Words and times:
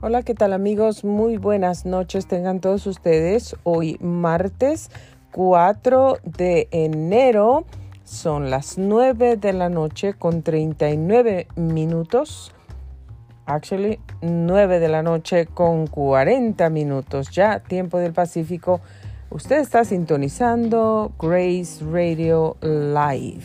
Hola, 0.00 0.22
¿qué 0.22 0.32
tal 0.32 0.52
amigos? 0.52 1.02
Muy 1.02 1.38
buenas 1.38 1.84
noches 1.84 2.28
tengan 2.28 2.60
todos 2.60 2.86
ustedes. 2.86 3.56
Hoy 3.64 3.98
martes 4.00 4.92
4 5.32 6.18
de 6.22 6.68
enero 6.70 7.64
son 8.04 8.48
las 8.48 8.78
9 8.78 9.36
de 9.38 9.52
la 9.52 9.68
noche 9.68 10.14
con 10.14 10.42
39 10.42 11.48
minutos. 11.56 12.54
Actually, 13.44 13.98
9 14.22 14.78
de 14.78 14.88
la 14.88 15.02
noche 15.02 15.46
con 15.46 15.88
40 15.88 16.70
minutos. 16.70 17.32
Ya, 17.32 17.58
tiempo 17.58 17.98
del 17.98 18.12
Pacífico. 18.12 18.80
Usted 19.30 19.58
está 19.58 19.84
sintonizando 19.84 21.10
Grace 21.20 21.84
Radio 21.84 22.56
Live. 22.60 23.44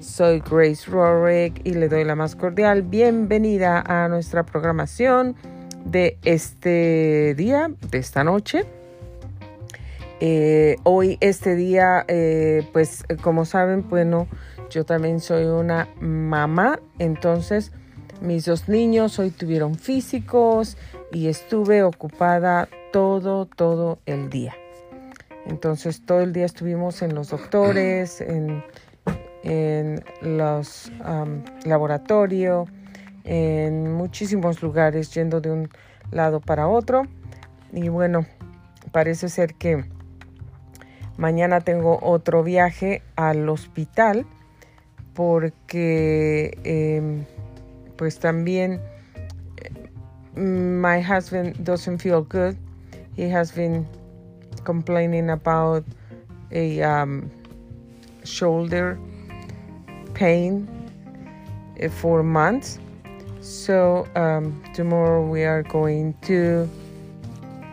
Soy 0.00 0.40
Grace 0.40 0.90
Rorick 0.90 1.62
y 1.64 1.72
le 1.72 1.88
doy 1.88 2.04
la 2.04 2.14
más 2.14 2.36
cordial 2.36 2.82
bienvenida 2.82 3.82
a 3.86 4.06
nuestra 4.08 4.44
programación 4.44 5.34
de 5.84 6.18
este 6.24 7.34
día, 7.36 7.70
de 7.90 7.98
esta 7.98 8.24
noche. 8.24 8.64
Eh, 10.20 10.76
hoy, 10.84 11.18
este 11.20 11.54
día, 11.54 12.04
eh, 12.08 12.66
pues 12.72 13.04
como 13.20 13.44
saben, 13.44 13.88
bueno, 13.88 14.26
yo 14.70 14.84
también 14.84 15.20
soy 15.20 15.44
una 15.44 15.88
mamá, 16.00 16.80
entonces 16.98 17.72
mis 18.20 18.46
dos 18.46 18.68
niños 18.68 19.18
hoy 19.18 19.30
tuvieron 19.30 19.74
físicos 19.74 20.76
y 21.12 21.28
estuve 21.28 21.82
ocupada 21.82 22.68
todo, 22.92 23.46
todo 23.46 23.98
el 24.06 24.30
día. 24.30 24.54
Entonces 25.46 26.04
todo 26.06 26.20
el 26.20 26.32
día 26.32 26.46
estuvimos 26.46 27.02
en 27.02 27.14
los 27.14 27.30
doctores, 27.30 28.20
en, 28.20 28.64
los 30.22 30.90
laboratorios, 31.66 32.68
en 33.24 33.92
muchísimos 33.92 34.62
lugares, 34.62 35.12
yendo 35.12 35.40
de 35.40 35.50
un 35.50 35.68
lado 36.10 36.40
para 36.40 36.68
otro. 36.68 37.02
Y 37.72 37.88
bueno, 37.88 38.26
parece 38.92 39.28
ser 39.28 39.54
que 39.54 39.84
mañana 41.16 41.60
tengo 41.60 41.98
otro 42.02 42.42
viaje 42.42 43.02
al 43.16 43.48
hospital 43.48 44.26
porque 45.14 46.58
em, 46.64 47.24
pues 47.96 48.18
también 48.18 48.80
my 50.36 51.00
husband 51.00 51.56
doesn't 51.64 52.00
feel 52.00 52.22
good. 52.22 52.56
He 53.16 53.28
has 53.28 53.52
been 53.52 53.86
complaining 54.64 55.30
about 55.30 55.84
a 56.50 56.82
um, 56.82 57.30
shoulder 58.24 58.98
pain 60.14 60.68
eh, 61.78 61.88
for 61.88 62.22
months. 62.22 62.80
So 63.44 64.08
um, 64.16 64.64
tomorrow 64.72 65.22
we 65.22 65.44
are 65.44 65.62
going 65.62 66.14
to 66.22 66.66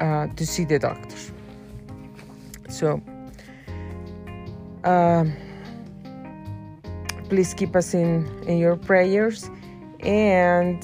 uh, 0.01 0.27
to 0.27 0.45
see 0.45 0.65
the 0.65 0.77
doctor. 0.79 1.15
So 2.67 3.01
um, 4.83 5.31
please 7.29 7.53
keep 7.53 7.73
us 7.73 7.93
in 7.93 8.27
in 8.49 8.57
your 8.57 8.75
prayers. 8.75 9.49
And 10.01 10.83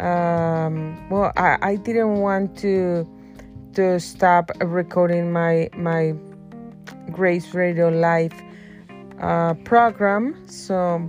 um, 0.00 1.08
well, 1.08 1.32
I, 1.36 1.56
I 1.62 1.76
didn't 1.76 2.16
want 2.16 2.58
to 2.58 3.06
to 3.74 4.00
stop 4.00 4.50
recording 4.62 5.32
my 5.32 5.70
my 5.76 6.12
Grace 7.12 7.54
Radio 7.54 7.90
Live 7.90 8.34
uh, 9.20 9.54
program. 9.62 10.34
So 10.48 11.06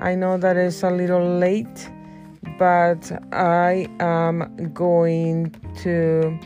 I 0.00 0.14
know 0.14 0.38
that 0.38 0.56
it's 0.56 0.82
a 0.82 0.90
little 0.90 1.36
late, 1.38 1.90
but 2.58 3.10
I 3.32 3.88
am 4.00 4.70
going 4.72 5.50
to 5.82 6.38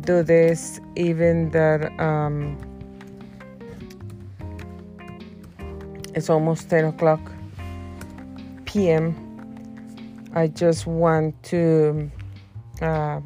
do 0.00 0.22
this 0.22 0.80
even 0.96 1.50
that 1.50 1.98
um, 2.00 2.56
it's 6.14 6.30
almost 6.30 6.70
10 6.70 6.86
o'clock 6.86 7.20
p.m. 8.64 9.14
I 10.34 10.48
just 10.48 10.86
want 10.86 11.42
to. 11.44 12.10
Uh, 12.80 13.20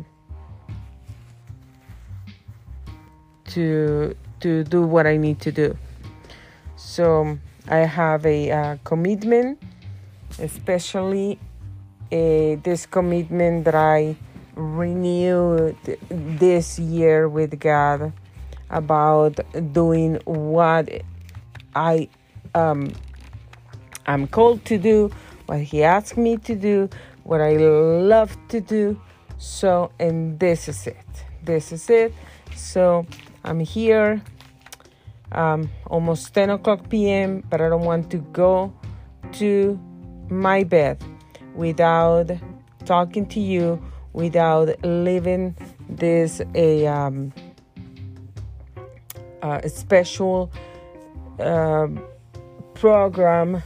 to 3.50 4.14
to 4.40 4.64
do 4.64 4.82
what 4.82 5.06
I 5.06 5.16
need 5.16 5.40
to 5.40 5.52
do. 5.52 5.76
So 6.76 7.38
I 7.68 7.78
have 7.78 8.24
a 8.24 8.50
uh, 8.50 8.76
commitment, 8.84 9.62
especially 10.38 11.38
this 12.10 12.86
commitment 12.86 13.64
that 13.64 13.74
I 13.74 14.16
renewed 14.54 15.76
this 16.08 16.78
year 16.78 17.28
with 17.28 17.58
God 17.60 18.12
about 18.68 19.40
doing 19.72 20.20
what 20.24 20.88
I 21.74 22.08
um, 22.54 22.92
I'm 24.06 24.26
called 24.26 24.64
to 24.66 24.78
do, 24.78 25.10
what 25.46 25.60
He 25.60 25.84
asked 25.84 26.16
me 26.16 26.36
to 26.38 26.54
do, 26.54 26.88
what 27.22 27.40
I 27.40 27.56
love 27.56 28.36
to 28.48 28.60
do. 28.60 29.00
So, 29.38 29.92
and 29.98 30.38
this 30.38 30.68
is 30.68 30.86
it. 30.86 30.96
This 31.44 31.72
is 31.72 31.88
it. 31.88 32.12
So, 32.54 33.06
I'm 33.44 33.60
here 33.60 34.22
um, 35.32 35.70
almost 35.86 36.34
10 36.34 36.50
o'clock 36.50 36.88
p.m., 36.88 37.42
but 37.48 37.60
I 37.60 37.68
don't 37.68 37.84
want 37.84 38.10
to 38.10 38.18
go 38.18 38.72
to 39.32 39.78
my 40.28 40.64
bed 40.64 41.02
without 41.54 42.30
talking 42.84 43.26
to 43.26 43.40
you, 43.40 43.82
without 44.12 44.68
leaving 44.84 45.56
this 45.88 46.40
a, 46.54 46.86
um, 46.86 47.32
a 49.42 49.68
special 49.68 50.50
uh, 51.38 51.86
program 52.74 53.62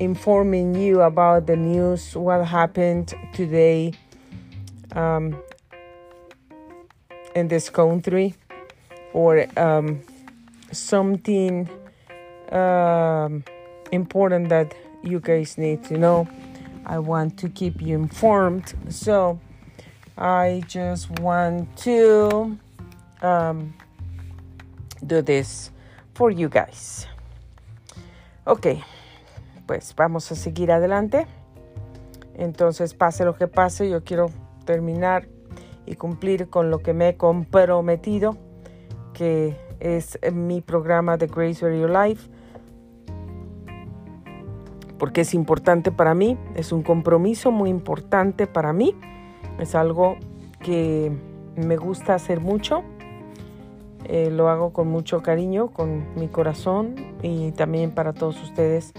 informing 0.00 0.74
you 0.74 1.02
about 1.02 1.46
the 1.46 1.56
news, 1.56 2.16
what 2.16 2.44
happened 2.44 3.14
today. 3.32 3.92
Um, 4.92 5.36
in 7.34 7.48
this 7.48 7.68
country 7.68 8.34
or 9.12 9.46
um, 9.58 10.00
something 10.72 11.68
um, 12.50 13.44
important 13.92 14.48
that 14.48 14.74
you 15.04 15.20
guys 15.20 15.58
need 15.58 15.84
to 15.84 15.98
know. 15.98 16.26
I 16.86 16.98
want 16.98 17.38
to 17.38 17.48
keep 17.48 17.80
you 17.80 17.96
informed. 17.96 18.74
So 18.88 19.38
I 20.16 20.62
just 20.66 21.10
want 21.20 21.76
to 21.78 22.58
um, 23.22 23.74
do 25.06 25.22
this 25.22 25.70
for 26.14 26.30
you 26.30 26.48
guys. 26.48 27.06
Ok, 28.46 28.66
pues 29.66 29.94
vamos 29.96 30.30
a 30.30 30.34
seguir 30.34 30.70
adelante. 30.70 31.26
Entonces, 32.34 32.94
pase 32.94 33.24
lo 33.24 33.34
que 33.34 33.46
pase, 33.46 33.88
yo 33.88 34.02
quiero 34.02 34.30
terminar 34.66 35.26
y 35.86 35.94
cumplir 35.94 36.48
con 36.48 36.70
lo 36.70 36.80
que 36.80 36.92
me 36.92 37.10
he 37.10 37.16
comprometido, 37.16 38.36
que 39.12 39.56
es 39.80 40.18
mi 40.32 40.60
programa 40.60 41.16
de 41.16 41.26
Grace 41.26 41.64
Radio 41.64 41.88
Life, 41.88 42.28
porque 45.04 45.20
es 45.20 45.34
importante 45.34 45.92
para 45.92 46.14
mí, 46.14 46.38
es 46.54 46.72
un 46.72 46.82
compromiso 46.82 47.50
muy 47.50 47.68
importante 47.68 48.46
para 48.46 48.72
mí, 48.72 48.94
es 49.58 49.74
algo 49.74 50.16
que 50.60 51.12
me 51.56 51.76
gusta 51.76 52.14
hacer 52.14 52.40
mucho, 52.40 52.82
eh, 54.06 54.30
lo 54.30 54.48
hago 54.48 54.72
con 54.72 54.88
mucho 54.88 55.20
cariño, 55.20 55.68
con 55.72 56.06
mi 56.16 56.28
corazón 56.28 56.94
y 57.20 57.52
también 57.52 57.90
para 57.90 58.14
todos 58.14 58.42
ustedes 58.42 58.94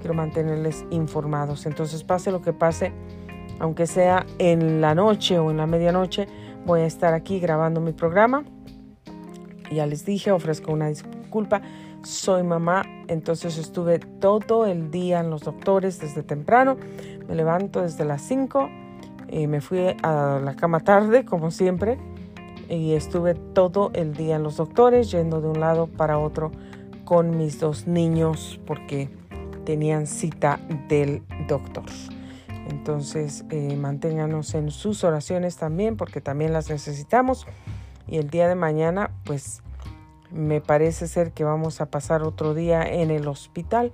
quiero 0.00 0.14
mantenerles 0.14 0.86
informados. 0.90 1.66
Entonces 1.66 2.04
pase 2.04 2.32
lo 2.32 2.40
que 2.40 2.54
pase, 2.54 2.94
aunque 3.58 3.86
sea 3.86 4.24
en 4.38 4.80
la 4.80 4.94
noche 4.94 5.38
o 5.38 5.50
en 5.50 5.58
la 5.58 5.66
medianoche, 5.66 6.26
voy 6.64 6.80
a 6.80 6.86
estar 6.86 7.12
aquí 7.12 7.38
grabando 7.38 7.82
mi 7.82 7.92
programa. 7.92 8.44
Ya 9.70 9.84
les 9.84 10.06
dije, 10.06 10.32
ofrezco 10.32 10.72
una 10.72 10.88
disculpa. 10.88 11.60
Soy 12.02 12.42
mamá, 12.42 12.82
entonces 13.08 13.58
estuve 13.58 13.98
todo 13.98 14.66
el 14.66 14.90
día 14.90 15.20
en 15.20 15.30
los 15.30 15.42
doctores 15.42 15.98
desde 16.00 16.22
temprano. 16.22 16.76
Me 17.28 17.34
levanto 17.34 17.82
desde 17.82 18.04
las 18.04 18.22
5 18.22 18.70
y 19.28 19.46
me 19.46 19.60
fui 19.60 19.94
a 20.02 20.40
la 20.42 20.54
cama 20.56 20.80
tarde, 20.80 21.24
como 21.24 21.50
siempre. 21.50 21.98
Y 22.68 22.92
estuve 22.92 23.34
todo 23.34 23.90
el 23.94 24.14
día 24.14 24.36
en 24.36 24.42
los 24.42 24.56
doctores, 24.56 25.10
yendo 25.10 25.40
de 25.40 25.48
un 25.48 25.60
lado 25.60 25.88
para 25.88 26.18
otro 26.18 26.52
con 27.04 27.36
mis 27.36 27.58
dos 27.58 27.86
niños 27.86 28.60
porque 28.66 29.10
tenían 29.64 30.06
cita 30.06 30.60
del 30.88 31.22
doctor. 31.48 31.84
Entonces, 32.68 33.44
eh, 33.50 33.76
manténganos 33.76 34.54
en 34.54 34.70
sus 34.70 35.02
oraciones 35.04 35.56
también, 35.56 35.96
porque 35.96 36.20
también 36.20 36.52
las 36.52 36.70
necesitamos. 36.70 37.46
Y 38.06 38.18
el 38.18 38.30
día 38.30 38.48
de 38.48 38.54
mañana, 38.54 39.10
pues 39.24 39.62
me 40.32 40.60
parece 40.60 41.08
ser 41.08 41.32
que 41.32 41.44
vamos 41.44 41.80
a 41.80 41.86
pasar 41.86 42.22
otro 42.22 42.54
día 42.54 42.82
en 42.82 43.10
el 43.10 43.28
hospital, 43.28 43.92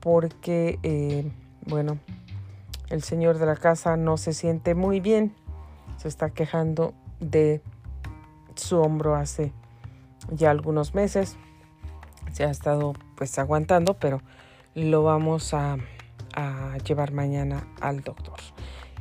porque, 0.00 0.78
eh, 0.82 1.30
bueno, 1.66 1.98
el 2.90 3.02
señor 3.02 3.38
de 3.38 3.46
la 3.46 3.56
casa 3.56 3.96
no 3.96 4.16
se 4.16 4.32
siente 4.32 4.74
muy 4.74 5.00
bien. 5.00 5.34
Se 5.96 6.08
está 6.08 6.30
quejando 6.30 6.94
de 7.20 7.60
su 8.54 8.80
hombro 8.80 9.14
hace 9.14 9.52
ya 10.30 10.50
algunos 10.50 10.94
meses. 10.94 11.36
Se 12.32 12.44
ha 12.44 12.50
estado 12.50 12.94
pues 13.16 13.38
aguantando, 13.38 13.94
pero 13.94 14.20
lo 14.74 15.02
vamos 15.02 15.54
a, 15.54 15.76
a 16.34 16.76
llevar 16.78 17.12
mañana 17.12 17.66
al 17.80 18.02
doctor. 18.02 18.38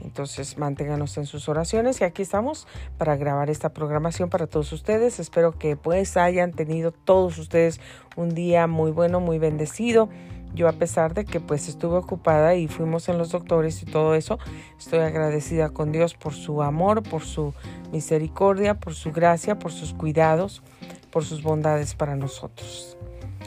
Entonces 0.01 0.57
manténganos 0.57 1.17
en 1.17 1.25
sus 1.25 1.49
oraciones 1.49 2.01
y 2.01 2.03
aquí 2.03 2.21
estamos 2.21 2.67
para 2.97 3.15
grabar 3.15 3.49
esta 3.49 3.69
programación 3.69 4.29
para 4.29 4.47
todos 4.47 4.71
ustedes. 4.71 5.19
Espero 5.19 5.57
que 5.57 5.75
pues 5.75 6.17
hayan 6.17 6.53
tenido 6.53 6.91
todos 6.91 7.37
ustedes 7.37 7.79
un 8.15 8.29
día 8.29 8.67
muy 8.67 8.91
bueno, 8.91 9.19
muy 9.19 9.39
bendecido. 9.39 10.09
Yo 10.53 10.67
a 10.67 10.73
pesar 10.73 11.13
de 11.13 11.25
que 11.25 11.39
pues 11.39 11.67
estuve 11.67 11.97
ocupada 11.97 12.55
y 12.55 12.67
fuimos 12.67 13.09
en 13.09 13.17
los 13.17 13.31
doctores 13.31 13.83
y 13.83 13.85
todo 13.85 14.15
eso, 14.15 14.39
estoy 14.77 14.99
agradecida 14.99 15.69
con 15.69 15.91
Dios 15.91 16.13
por 16.15 16.33
su 16.33 16.63
amor, 16.63 17.03
por 17.03 17.21
su 17.23 17.53
misericordia, 17.91 18.75
por 18.75 18.95
su 18.95 19.11
gracia, 19.11 19.59
por 19.59 19.71
sus 19.71 19.93
cuidados, 19.93 20.63
por 21.11 21.25
sus 21.25 21.43
bondades 21.43 21.95
para 21.95 22.15
nosotros. 22.15 22.97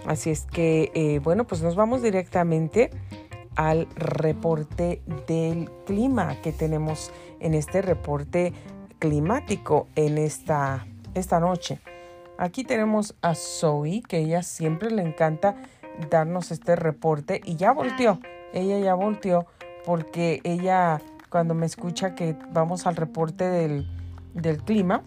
Así 0.06 0.30
es 0.30 0.46
que, 0.46 0.90
eh, 0.94 1.20
bueno, 1.20 1.46
pues 1.46 1.62
nos 1.62 1.74
vamos 1.74 2.02
directamente 2.02 2.90
al 3.56 3.88
reporte 3.94 5.02
del 5.26 5.70
clima 5.86 6.40
que 6.40 6.52
tenemos 6.52 7.10
en 7.40 7.54
este 7.54 7.82
reporte 7.82 8.52
climático 8.98 9.88
en 9.96 10.18
esta, 10.18 10.86
esta 11.14 11.40
noche. 11.40 11.80
Aquí 12.38 12.64
tenemos 12.64 13.14
a 13.22 13.34
Zoe, 13.34 14.02
que 14.06 14.18
ella 14.18 14.42
siempre 14.42 14.90
le 14.90 15.02
encanta 15.02 15.56
darnos 16.10 16.50
este 16.50 16.76
reporte 16.76 17.40
y 17.44 17.56
ya 17.56 17.72
volteó. 17.72 18.18
Ella 18.52 18.78
ya 18.78 18.94
volteó 18.94 19.46
porque 19.84 20.40
ella 20.44 21.00
cuando 21.28 21.54
me 21.54 21.66
escucha 21.66 22.14
que 22.14 22.36
vamos 22.52 22.86
al 22.86 22.96
reporte 22.96 23.44
del, 23.44 23.88
del 24.34 24.62
clima, 24.62 25.02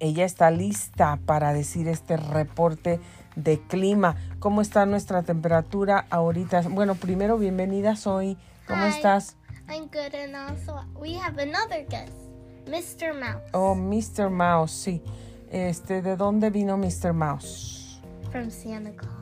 ella 0.00 0.24
está 0.24 0.50
lista 0.50 1.18
para 1.26 1.52
decir 1.52 1.88
este 1.88 2.16
reporte 2.16 3.00
de 3.38 3.60
clima. 3.60 4.16
¿Cómo 4.40 4.60
está 4.60 4.86
nuestra 4.86 5.22
temperatura 5.22 6.06
ahorita? 6.10 6.62
Bueno, 6.68 6.94
primero, 6.94 7.38
bienvenida, 7.38 7.96
Soy. 7.96 8.36
¿Cómo 8.66 8.84
Hi. 8.84 8.90
estás? 8.90 9.36
I'm 9.68 9.86
good, 9.88 10.14
and 10.14 10.34
also 10.34 10.80
we 10.98 11.14
have 11.18 11.38
another 11.38 11.84
guest, 11.88 12.12
Mr. 12.66 13.12
Mouse 13.14 13.42
Oh, 13.52 13.74
Mr. 13.74 14.30
Mouse, 14.30 14.72
sí. 14.72 15.02
Este, 15.50 16.02
¿de 16.02 16.16
dónde 16.16 16.50
vino 16.50 16.76
Mr. 16.76 17.12
Mouse? 17.12 18.00
from 18.30 18.50
Santa 18.50 18.90
Claus. 18.92 19.14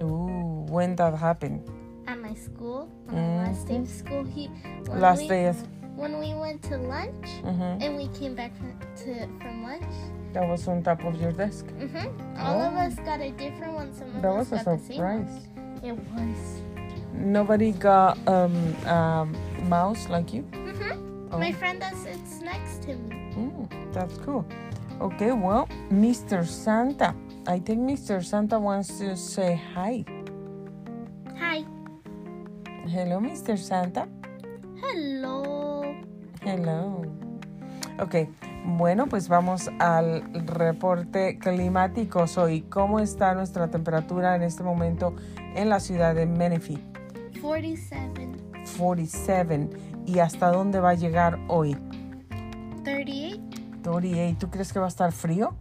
Uh, 0.00 0.64
when 0.72 0.94
that 0.96 1.14
happened? 1.14 1.60
At 2.06 2.18
my 2.20 2.34
school, 2.34 2.88
on 3.08 3.14
the 3.14 3.20
last 3.44 3.66
day 3.66 3.78
of 3.78 3.88
school, 3.88 4.24
he 4.24 4.48
Last 4.88 5.22
we, 5.22 5.28
day 5.28 5.46
of, 5.46 5.56
when 5.96 6.18
we 6.18 6.34
went 6.34 6.62
to 6.64 6.76
lunch 6.76 7.26
Mhm. 7.44 7.82
and 7.82 7.96
we 7.96 8.08
came 8.08 8.34
back 8.34 8.52
from, 8.56 8.72
to 9.04 9.26
from 9.40 9.62
lunch. 9.62 9.84
that 10.32 10.48
was 10.48 10.66
on 10.66 10.82
top 10.82 11.04
of 11.04 11.14
your 11.20 11.30
desk. 11.32 11.66
hmm 11.78 12.06
All 12.38 12.60
of 12.60 12.74
Oh. 12.74 12.86
us 12.86 12.94
got 13.06 13.20
a 13.20 13.30
different 13.30 13.72
one. 13.74 13.92
Some 13.94 14.08
of 14.16 14.22
That 14.22 14.32
us 14.34 14.50
was 14.50 14.66
a 14.66 14.78
surprise. 14.78 15.48
It 15.82 15.94
was. 16.12 16.38
Nobody 17.14 17.70
got 17.72 18.18
um, 18.26 18.74
um 18.86 19.36
mouse 19.68 20.08
like 20.08 20.32
you? 20.34 20.42
hmm 20.52 20.90
Oh. 21.32 21.38
My 21.38 21.52
friend 21.52 21.80
that 21.82 21.94
sits 21.96 22.40
next 22.42 22.82
to 22.86 22.94
me. 22.94 23.14
Mm, 23.34 23.66
that's 23.92 24.16
cool. 24.18 24.44
Okay, 25.00 25.32
well, 25.32 25.66
Mr. 25.90 26.46
Santa. 26.46 27.14
I 27.46 27.58
think 27.58 27.80
Mr. 27.90 28.22
Santa 28.22 28.58
wants 28.58 28.98
to 28.98 29.16
say 29.16 29.60
hi. 29.74 30.04
Hi. 31.38 31.64
Hello, 32.86 33.18
Mr. 33.18 33.58
Santa. 33.58 34.06
Hello. 34.82 35.53
Hello. 36.44 37.02
Ok, 38.00 38.28
bueno, 38.66 39.06
pues 39.06 39.28
vamos 39.28 39.70
al 39.78 40.22
reporte 40.46 41.38
climático. 41.38 42.26
Soy, 42.26 42.62
¿cómo 42.62 43.00
está 43.00 43.34
nuestra 43.34 43.68
temperatura 43.68 44.36
en 44.36 44.42
este 44.42 44.62
momento 44.62 45.14
en 45.54 45.70
la 45.70 45.80
ciudad 45.80 46.14
de 46.14 46.26
Menifee? 46.26 46.78
47. 47.40 48.28
47. 48.76 49.70
¿Y 50.06 50.18
hasta 50.18 50.50
dónde 50.50 50.80
va 50.80 50.90
a 50.90 50.94
llegar 50.94 51.38
hoy? 51.48 51.76
38. 52.84 53.40
38. 53.82 54.36
¿Tú 54.38 54.50
crees 54.50 54.72
que 54.72 54.78
va 54.78 54.86
a 54.86 54.88
estar 54.88 55.12
frío? 55.12 55.54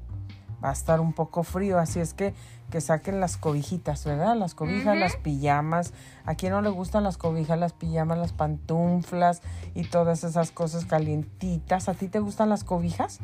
Va 0.63 0.69
a 0.69 0.73
estar 0.73 1.01
un 1.01 1.13
poco 1.13 1.43
frío, 1.43 1.77
así 1.77 1.99
es 1.99 2.13
que 2.13 2.33
que 2.73 2.81
saquen 2.81 3.19
las 3.19 3.37
cobijitas, 3.37 4.03
¿verdad? 4.03 4.35
Las 4.35 4.55
cobijas, 4.55 4.97
las 4.97 5.15
pijamas. 5.15 5.93
¿A 6.25 6.33
quién 6.33 6.53
no 6.53 6.61
le 6.63 6.71
gustan 6.71 7.03
las 7.03 7.17
cobijas, 7.17 7.59
las 7.59 7.71
pijamas, 7.71 8.17
las 8.17 8.33
pantuflas 8.33 9.43
y 9.75 9.83
todas 9.83 10.23
esas 10.23 10.49
cosas 10.49 10.85
calientitas? 10.85 11.87
¿A 11.87 11.93
ti 11.93 12.07
te 12.07 12.17
gustan 12.17 12.49
las 12.49 12.63
cobijas 12.63 13.19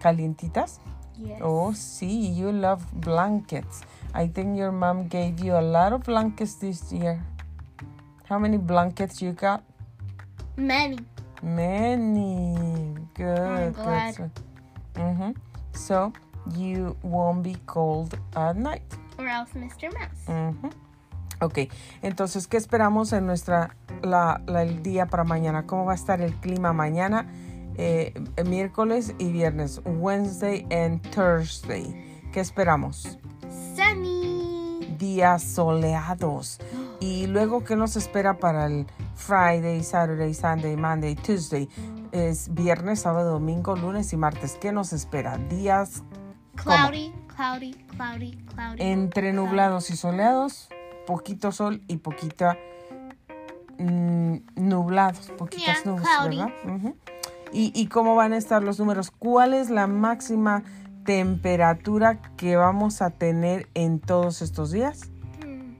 calientitas? 0.00 0.80
Yes. 1.16 1.38
Oh, 1.42 1.74
sí, 1.74 2.34
you 2.34 2.50
love 2.50 2.82
blankets. 2.92 3.82
I 4.16 4.26
think 4.26 4.58
your 4.58 4.72
mom 4.72 5.08
gave 5.08 5.36
you 5.44 5.56
a 5.56 5.62
lot 5.62 5.92
of 5.92 6.02
blankets 6.02 6.58
this 6.58 6.90
year. 6.90 7.20
How 8.28 8.40
many 8.40 8.56
blankets 8.56 9.22
you 9.22 9.32
got? 9.32 9.62
Many. 10.56 10.98
Many. 11.40 12.96
Good. 13.14 13.74
glad. 13.74 14.16
good. 14.16 14.30
Mm-hmm. 14.94 15.30
So 15.72 16.12
you 16.56 16.96
won't 17.02 17.42
be 17.42 17.56
cold 17.66 18.18
at 18.34 18.56
night. 18.56 18.82
Or 19.18 19.26
else 19.26 19.52
Mr. 19.54 19.90
Mouse. 19.92 20.72
Ok, 21.40 21.58
entonces, 22.02 22.48
¿qué 22.48 22.56
esperamos 22.56 23.12
en 23.12 23.26
nuestra, 23.26 23.76
la, 24.02 24.40
la- 24.46 24.62
el 24.62 24.82
día 24.82 25.06
para 25.06 25.22
mañana? 25.24 25.66
¿Cómo 25.66 25.84
va 25.84 25.92
a 25.92 25.94
estar 25.94 26.20
el 26.20 26.34
clima 26.34 26.72
mañana? 26.72 27.26
Eh, 27.76 28.12
miércoles 28.44 29.14
y 29.18 29.30
viernes, 29.30 29.80
Wednesday 29.84 30.66
and 30.72 31.00
Thursday. 31.14 32.20
¿Qué 32.32 32.40
esperamos? 32.40 33.18
Sunny. 33.76 34.96
Días 34.98 35.44
soleados. 35.44 36.58
Y 36.98 37.28
luego, 37.28 37.62
¿qué 37.62 37.76
nos 37.76 37.94
espera 37.94 38.38
para 38.38 38.66
el 38.66 38.86
Friday, 39.14 39.84
Saturday, 39.84 40.34
Sunday, 40.34 40.76
Monday, 40.76 41.14
Tuesday? 41.14 41.68
Es 42.10 42.52
viernes, 42.52 43.00
sábado, 43.02 43.32
domingo, 43.34 43.76
lunes 43.76 44.12
y 44.12 44.16
martes. 44.16 44.58
¿Qué 44.60 44.72
nos 44.72 44.92
espera? 44.92 45.38
Días 45.38 46.02
Cloudy, 46.62 47.12
cloudy, 47.34 47.72
cloudy, 47.96 48.32
cloudy. 48.54 48.82
entre 48.82 49.32
nublados 49.32 49.90
y 49.90 49.96
soleados, 49.96 50.68
poquito 51.06 51.52
sol 51.52 51.82
y 51.88 51.98
poquita 51.98 52.56
mm, 53.78 54.36
nublados, 54.56 55.30
poquitas 55.38 55.82
Yeah, 55.84 55.92
nubes, 55.92 56.08
cloudy. 56.08 56.36
¿verdad? 56.38 56.94
¿Y, 57.52 57.72
¿Y 57.74 57.86
cómo 57.86 58.14
van 58.14 58.32
a 58.32 58.36
estar 58.36 58.62
los 58.62 58.78
números? 58.78 59.10
¿Cuál 59.10 59.54
es 59.54 59.70
la 59.70 59.86
máxima 59.86 60.62
temperatura 61.04 62.20
que 62.36 62.56
vamos 62.56 63.00
a 63.00 63.10
tener 63.10 63.68
en 63.74 64.00
todos 64.00 64.42
estos 64.42 64.70
días? 64.70 65.10
Hmm. 65.42 65.78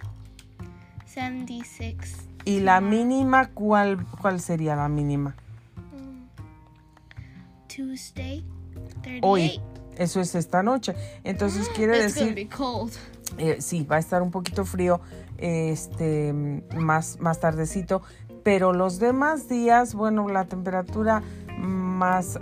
76. 1.04 1.96
¿Y 2.44 2.60
la 2.60 2.80
mínima 2.80 3.48
cuál, 3.50 4.06
cuál 4.06 4.40
sería 4.40 4.74
la 4.76 4.88
mínima? 4.88 5.34
Hmm. 5.92 6.28
Tuesday. 7.68 8.42
38. 9.02 9.26
Hoy. 9.26 9.60
Eso 9.96 10.20
es 10.20 10.34
esta 10.34 10.62
noche. 10.62 10.94
Entonces 11.24 11.68
quiere 11.74 11.96
It's 12.04 12.14
decir. 12.14 12.48
Eh, 13.36 13.56
sí, 13.60 13.84
va 13.84 13.96
a 13.96 13.98
estar 13.98 14.22
un 14.22 14.30
poquito 14.30 14.64
frío 14.64 15.00
este 15.36 16.32
más, 16.74 17.20
más 17.20 17.40
tardecito, 17.40 18.02
pero 18.42 18.72
los 18.72 18.98
demás 18.98 19.48
días, 19.48 19.94
bueno, 19.94 20.28
la 20.28 20.46
temperatura 20.46 21.22
más 21.58 22.38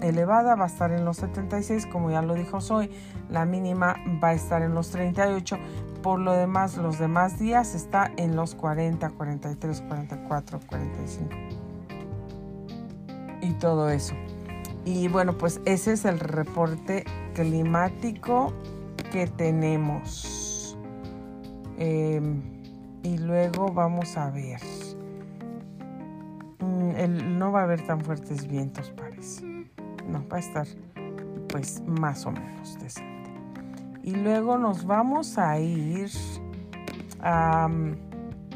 elevada 0.00 0.54
va 0.54 0.64
a 0.64 0.68
estar 0.68 0.92
en 0.92 1.04
los 1.04 1.18
76, 1.18 1.86
como 1.86 2.10
ya 2.10 2.22
lo 2.22 2.34
dijo 2.34 2.58
hoy, 2.70 2.90
la 3.28 3.44
mínima 3.44 3.96
va 4.22 4.28
a 4.28 4.32
estar 4.32 4.62
en 4.62 4.74
los 4.74 4.90
38, 4.90 5.58
por 6.02 6.20
lo 6.20 6.32
demás, 6.32 6.76
los 6.76 6.98
demás 6.98 7.38
días 7.38 7.74
está 7.74 8.10
en 8.16 8.36
los 8.36 8.54
40, 8.54 9.10
43, 9.10 9.82
44, 9.82 10.60
45 10.66 11.34
y 13.42 13.52
todo 13.54 13.90
eso. 13.90 14.14
Y 14.84 15.08
bueno, 15.08 15.36
pues 15.36 15.60
ese 15.64 15.92
es 15.92 16.04
el 16.04 16.18
reporte 16.18 17.04
climático 17.34 18.52
que 19.12 19.26
tenemos. 19.26 20.76
Em, 21.78 22.40
y 23.02 23.18
luego 23.18 23.68
vamos 23.72 24.16
a 24.16 24.30
ver. 24.30 24.60
Mm, 26.60 26.90
el- 26.96 27.38
no 27.38 27.52
va 27.52 27.60
a 27.60 27.64
haber 27.64 27.86
tan 27.86 28.00
fuertes 28.00 28.46
vientos, 28.46 28.92
parece. 28.96 29.44
No, 30.08 30.26
va 30.28 30.36
a 30.36 30.40
estar 30.40 30.66
pues 31.48 31.82
más 31.86 32.26
o 32.26 32.32
menos 32.32 32.78
decente. 32.80 33.30
Y 34.02 34.12
luego 34.14 34.56
nos 34.58 34.84
vamos 34.86 35.36
a 35.38 35.58
ir. 35.58 36.10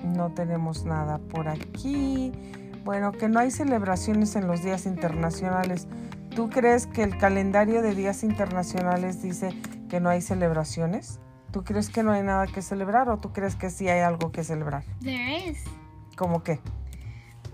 no 0.04 0.30
tenemos 0.32 0.84
nada 0.84 1.18
por 1.18 1.48
aquí. 1.48 2.30
Bueno, 2.84 3.12
que 3.12 3.28
no 3.28 3.40
hay 3.40 3.50
celebraciones 3.50 4.36
en 4.36 4.46
los 4.46 4.62
días 4.62 4.84
internacionales. 4.86 5.86
¿Tú 6.34 6.50
crees 6.50 6.88
que 6.88 7.04
el 7.04 7.16
calendario 7.16 7.80
de 7.80 7.94
días 7.94 8.24
internacionales 8.24 9.22
dice 9.22 9.50
que 9.88 10.00
no 10.00 10.08
hay 10.08 10.20
celebraciones? 10.20 11.20
¿Tú 11.52 11.62
crees 11.62 11.90
que 11.90 12.02
no 12.02 12.10
hay 12.10 12.24
nada 12.24 12.48
que 12.48 12.60
celebrar 12.60 13.08
o 13.08 13.18
tú 13.18 13.32
crees 13.32 13.54
que 13.54 13.70
sí 13.70 13.88
hay 13.88 14.00
algo 14.00 14.32
que 14.32 14.42
celebrar? 14.42 14.82
There 15.00 15.48
is. 15.48 15.58
¿Cómo 16.16 16.42
qué? 16.42 16.58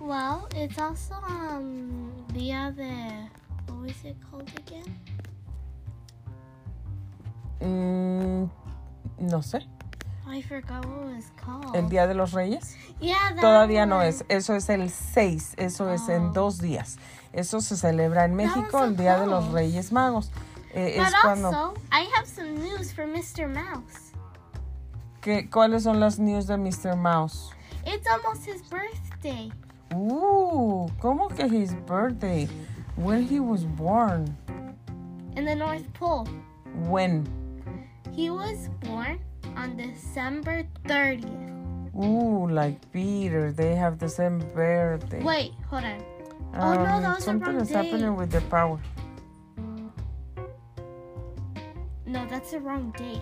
Well, 0.01 0.49
it's 0.57 0.79
also 0.79 1.15
um 1.29 2.11
Dia 2.33 2.71
de 2.71 3.29
what 3.69 3.83
was 3.83 4.03
it 4.03 4.17
called 4.31 4.49
again? 4.67 4.87
Mm, 7.61 8.49
no 9.31 9.43
sé. 9.43 9.59
I 10.31 10.43
forgot 10.43 10.85
what 10.87 11.11
it 11.11 11.17
was 11.17 11.31
called. 11.37 11.75
¿El 11.75 11.89
Día 11.89 12.07
de 12.07 12.15
los 12.15 12.33
Reyes? 12.33 12.77
yeah, 13.01 13.35
Todavía 13.41 13.87
no 13.87 13.97
one. 13.99 14.09
es. 14.09 14.25
Eso 14.29 14.55
es 14.55 14.69
el 14.71 14.89
6. 14.91 15.55
Eso 15.59 15.91
es 15.93 16.09
en 16.09 16.29
Oh. 16.29 16.33
dos 16.33 16.59
días. 16.59 16.99
Eso 17.33 17.61
se 17.61 17.77
celebra 17.77 18.25
en 18.25 18.35
México, 18.35 18.67
so 18.71 18.85
el 18.85 18.97
Día 18.97 19.19
de 19.21 19.27
los 19.27 19.45
close. 19.45 19.55
Reyes 19.55 19.93
Magos. 19.93 20.31
Eh, 20.73 20.97
es 21.01 21.13
cuando... 21.23 21.49
also, 21.49 21.75
I 21.93 22.07
have 22.17 22.27
some 22.29 22.53
news 22.59 22.93
for 22.93 23.05
Mr. 23.07 23.49
Mouse. 23.49 24.13
¿qué- 25.21 25.49
¿Cuáles 25.51 25.83
son 25.85 25.99
las 26.01 26.19
news 26.19 26.47
de 26.47 26.57
Mr. 26.57 26.97
Mouse? 26.97 27.51
It's 27.85 28.07
almost 28.07 28.47
his 28.47 28.63
birthday. 28.71 29.51
Uh, 29.93 30.89
¿cómo 31.01 31.29
que 31.35 31.47
his 31.49 31.75
birthday? 31.87 32.49
When 32.97 33.25
he 33.27 33.41
was 33.41 33.65
born? 33.65 34.37
in 35.37 35.45
the 35.45 35.55
North 35.55 35.85
Pole. 35.95 36.27
When? 36.89 37.27
He 38.13 38.31
was 38.31 38.69
born 38.81 39.19
on 39.61 39.77
December 39.77 40.65
30th. 40.87 41.95
Ooh, 41.95 42.49
like 42.49 42.81
Peter, 42.93 43.53
they 43.53 43.75
have 43.77 43.99
the 43.99 44.09
same 44.09 44.39
birthday. 44.55 45.23
Wait, 45.23 45.53
hold 45.69 45.85
on. 45.85 46.03
Oh, 46.55 46.73
no, 46.75 46.81
Um, 46.81 47.03
that 47.03 47.09
was 47.09 47.17
the 47.19 47.23
something 47.23 47.55
wrong 47.55 47.61
is 47.61 47.71
happening 47.71 48.17
with 48.17 48.31
the 48.31 48.41
power. 48.43 48.81
No, 52.07 52.27
that's 52.27 52.53
the 52.53 52.61
wrong 52.61 52.91
date. 52.97 53.21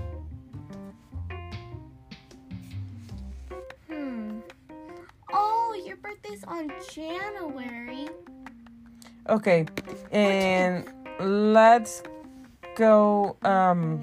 Hmm. 3.89 4.39
Oh, 5.33 5.75
your 5.85 5.97
birthday's 5.97 6.45
on 6.45 6.71
January. 6.95 8.09
Okay, 9.29 9.67
and 10.13 10.87
let's 11.21 12.03
go 12.77 13.37
um, 13.43 14.01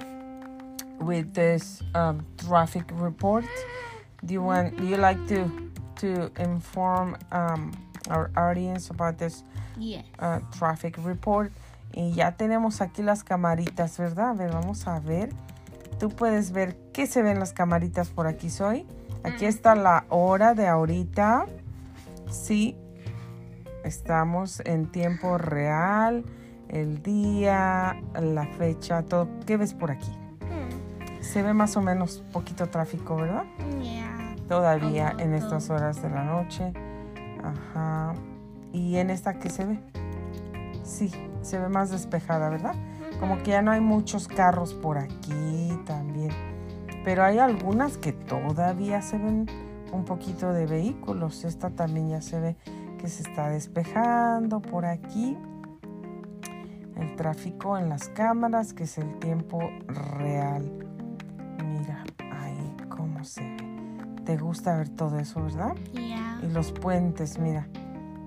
with 1.05 1.33
this 1.33 1.81
um, 1.93 2.25
traffic 2.37 2.85
report. 2.93 3.45
Do 4.23 4.33
you 4.33 4.41
want? 4.43 4.75
Do 4.77 4.83
you 4.85 4.97
like 4.97 5.19
to 5.27 5.49
to 6.01 6.31
inform 6.41 7.15
um, 7.31 7.71
our 8.09 8.31
audience 8.35 8.89
about 8.89 9.17
this 9.17 9.43
Yes. 9.77 10.03
uh, 10.19 10.39
traffic 10.57 10.97
report? 11.03 11.51
Y 11.93 12.11
ya 12.13 12.31
tenemos 12.35 12.81
aquí 12.81 13.03
las 13.03 13.23
camaritas, 13.23 13.97
¿verdad? 13.97 14.31
A 14.31 14.33
ver, 14.33 14.51
vamos 14.51 14.87
a 14.87 14.99
ver. 14.99 15.29
Tú 15.99 16.09
puedes 16.09 16.51
ver 16.51 16.75
qué 16.91 17.07
se 17.07 17.21
ven 17.21 17.39
las 17.39 17.53
camaritas 17.53 18.09
por 18.09 18.27
aquí, 18.27 18.49
soy. 18.49 18.85
Aquí 19.23 19.45
está 19.45 19.75
la 19.75 20.05
hora 20.09 20.53
de 20.53 20.67
ahorita. 20.67 21.45
Sí, 22.29 22.75
estamos 23.83 24.61
en 24.65 24.91
tiempo 24.91 25.37
real, 25.37 26.25
el 26.67 27.01
día, 27.01 27.95
la 28.19 28.45
fecha, 28.57 29.03
todo. 29.03 29.29
¿Qué 29.45 29.55
ves 29.57 29.73
por 29.73 29.91
aquí? 29.91 30.11
Se 31.25 31.41
ve 31.41 31.53
más 31.53 31.75
o 31.75 31.81
menos 31.81 32.23
poquito 32.31 32.67
tráfico, 32.67 33.17
¿verdad? 33.17 33.43
Yeah. 33.81 34.35
Todavía 34.47 35.13
en 35.17 35.33
estas 35.33 35.69
horas 35.69 36.01
de 36.01 36.09
la 36.09 36.23
noche. 36.23 36.71
Ajá. 37.43 38.13
¿Y 38.71 38.97
en 38.97 39.09
esta 39.09 39.33
qué 39.33 39.49
se 39.49 39.65
ve? 39.65 39.79
Sí, 40.83 41.11
se 41.41 41.59
ve 41.59 41.67
más 41.67 41.89
despejada, 41.89 42.49
¿verdad? 42.49 42.75
Como 43.19 43.39
que 43.39 43.51
ya 43.51 43.61
no 43.61 43.71
hay 43.71 43.81
muchos 43.81 44.27
carros 44.27 44.73
por 44.75 44.97
aquí 44.97 45.77
también. 45.85 46.31
Pero 47.03 47.23
hay 47.23 47.39
algunas 47.39 47.97
que 47.97 48.13
todavía 48.13 49.01
se 49.01 49.17
ven 49.17 49.47
un 49.91 50.05
poquito 50.05 50.53
de 50.53 50.67
vehículos. 50.67 51.43
Esta 51.43 51.69
también 51.71 52.11
ya 52.11 52.21
se 52.21 52.39
ve 52.39 52.55
que 52.97 53.09
se 53.09 53.23
está 53.23 53.49
despejando 53.49 54.61
por 54.61 54.85
aquí. 54.85 55.37
El 56.95 57.15
tráfico 57.17 57.77
en 57.77 57.89
las 57.89 58.07
cámaras, 58.09 58.73
que 58.73 58.83
es 58.83 58.97
el 58.99 59.19
tiempo 59.19 59.59
real. 59.87 60.84
Ve. 63.35 63.57
Te 64.25 64.37
gusta 64.37 64.75
ver 64.75 64.89
todo 64.89 65.19
eso, 65.19 65.43
¿verdad? 65.43 65.75
Yeah. 65.93 66.39
Y 66.43 66.47
los 66.47 66.71
puentes, 66.71 67.37
mira. 67.39 67.67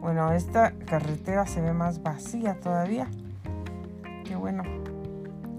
Bueno, 0.01 0.33
esta 0.33 0.73
carretera 0.87 1.47
se 1.47 1.61
ve 1.61 1.73
más 1.73 2.03
vacía 2.03 2.59
todavía. 2.61 3.09
Qué 4.25 4.37
bueno 4.37 4.63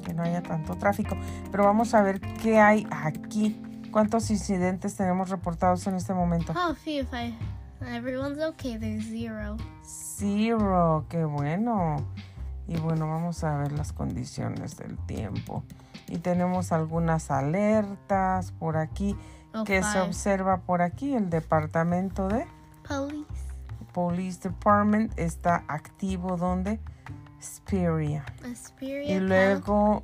que 0.05 0.13
no 0.13 0.23
haya 0.23 0.41
tanto 0.41 0.75
tráfico. 0.75 1.15
Pero 1.51 1.65
vamos 1.65 1.93
a 1.93 2.01
ver 2.01 2.19
qué 2.19 2.59
hay 2.59 2.87
aquí. 2.91 3.61
¿Cuántos 3.91 4.29
incidentes 4.29 4.95
tenemos 4.95 5.29
reportados 5.29 5.85
en 5.87 5.95
este 5.95 6.13
momento? 6.13 6.53
Oh, 6.55 6.75
I, 6.87 7.35
everyone's 7.81 8.39
okay, 8.39 8.77
there's 8.77 9.05
zero. 9.05 9.57
Zero, 9.83 11.05
qué 11.09 11.25
bueno. 11.25 11.97
Y 12.67 12.77
bueno, 12.77 13.07
vamos 13.07 13.43
a 13.43 13.57
ver 13.57 13.71
las 13.71 13.91
condiciones 13.93 14.77
del 14.77 14.97
tiempo. 14.99 15.63
Y 16.09 16.17
tenemos 16.17 16.71
algunas 16.71 17.31
alertas 17.31 18.51
por 18.51 18.75
aquí 18.77 19.15
Oh, 19.53 19.63
que 19.63 19.81
se 19.81 19.99
observa 19.99 20.61
por 20.61 20.81
aquí. 20.81 21.15
El 21.15 21.29
departamento 21.29 22.27
de 22.27 22.45
Police. 22.87 23.25
Police 23.93 24.49
Department 24.49 25.17
está 25.17 25.63
activo 25.67 26.37
donde 26.37 26.79
Speria. 27.41 28.25
Aspiria. 28.51 29.15
Y 29.15 29.19
luego, 29.19 30.03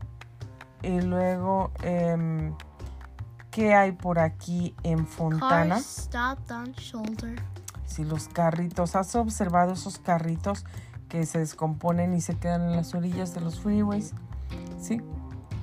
y 0.82 1.02
luego, 1.02 1.72
em, 1.84 2.56
¿qué 3.52 3.76
hay 3.76 3.92
por 3.92 4.20
aquí 4.20 4.76
en 4.84 5.06
Fontana? 5.06 5.76
Car 5.76 5.84
stopped 5.84 6.52
on 6.52 6.72
shoulder. 6.74 7.36
Si 7.86 8.04
los 8.04 8.28
carritos, 8.28 8.96
¿has 8.96 9.16
observado 9.16 9.74
esos 9.74 10.00
carritos 10.00 10.66
que 11.08 11.26
se 11.26 11.40
descomponen 11.40 12.16
y 12.16 12.22
se 12.22 12.36
quedan 12.36 12.64
en 12.64 12.76
las 12.76 12.96
orillas 12.96 13.36
de 13.36 13.42
los 13.42 13.60
freeways? 13.60 14.14
Sí, 14.80 15.02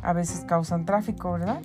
a 0.02 0.12
veces 0.12 0.44
causan 0.46 0.84
tráfico, 0.84 1.32
¿verdad? 1.32 1.62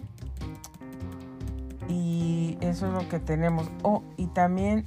Y 1.89 2.57
eso 2.61 2.87
es 2.87 2.93
lo 2.93 3.09
que 3.09 3.19
tenemos. 3.19 3.69
Oh, 3.83 4.03
y 4.15 4.27
también 4.27 4.85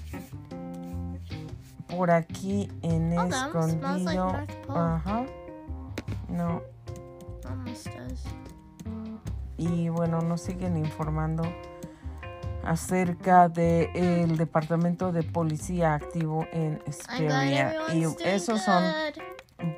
por 1.89 2.11
aquí 2.11 2.71
en 2.83 3.19
Oh, 3.19 3.25
like 3.25 3.37
escondido. 3.37 4.33
Ajá. 4.69 5.27
No. 6.29 6.63
Y 9.57 9.89
bueno, 9.91 10.21
nos 10.23 10.41
siguen 10.41 10.77
informando 10.79 11.43
acerca 12.65 13.49
del 13.49 14.37
departamento 14.37 15.13
de 15.13 15.23
policía 15.23 15.95
activo 15.95 16.47
en 16.53 16.81
Esperia. 16.87 17.75
Y 17.93 18.07
esos 18.25 18.63
son. 18.63 18.83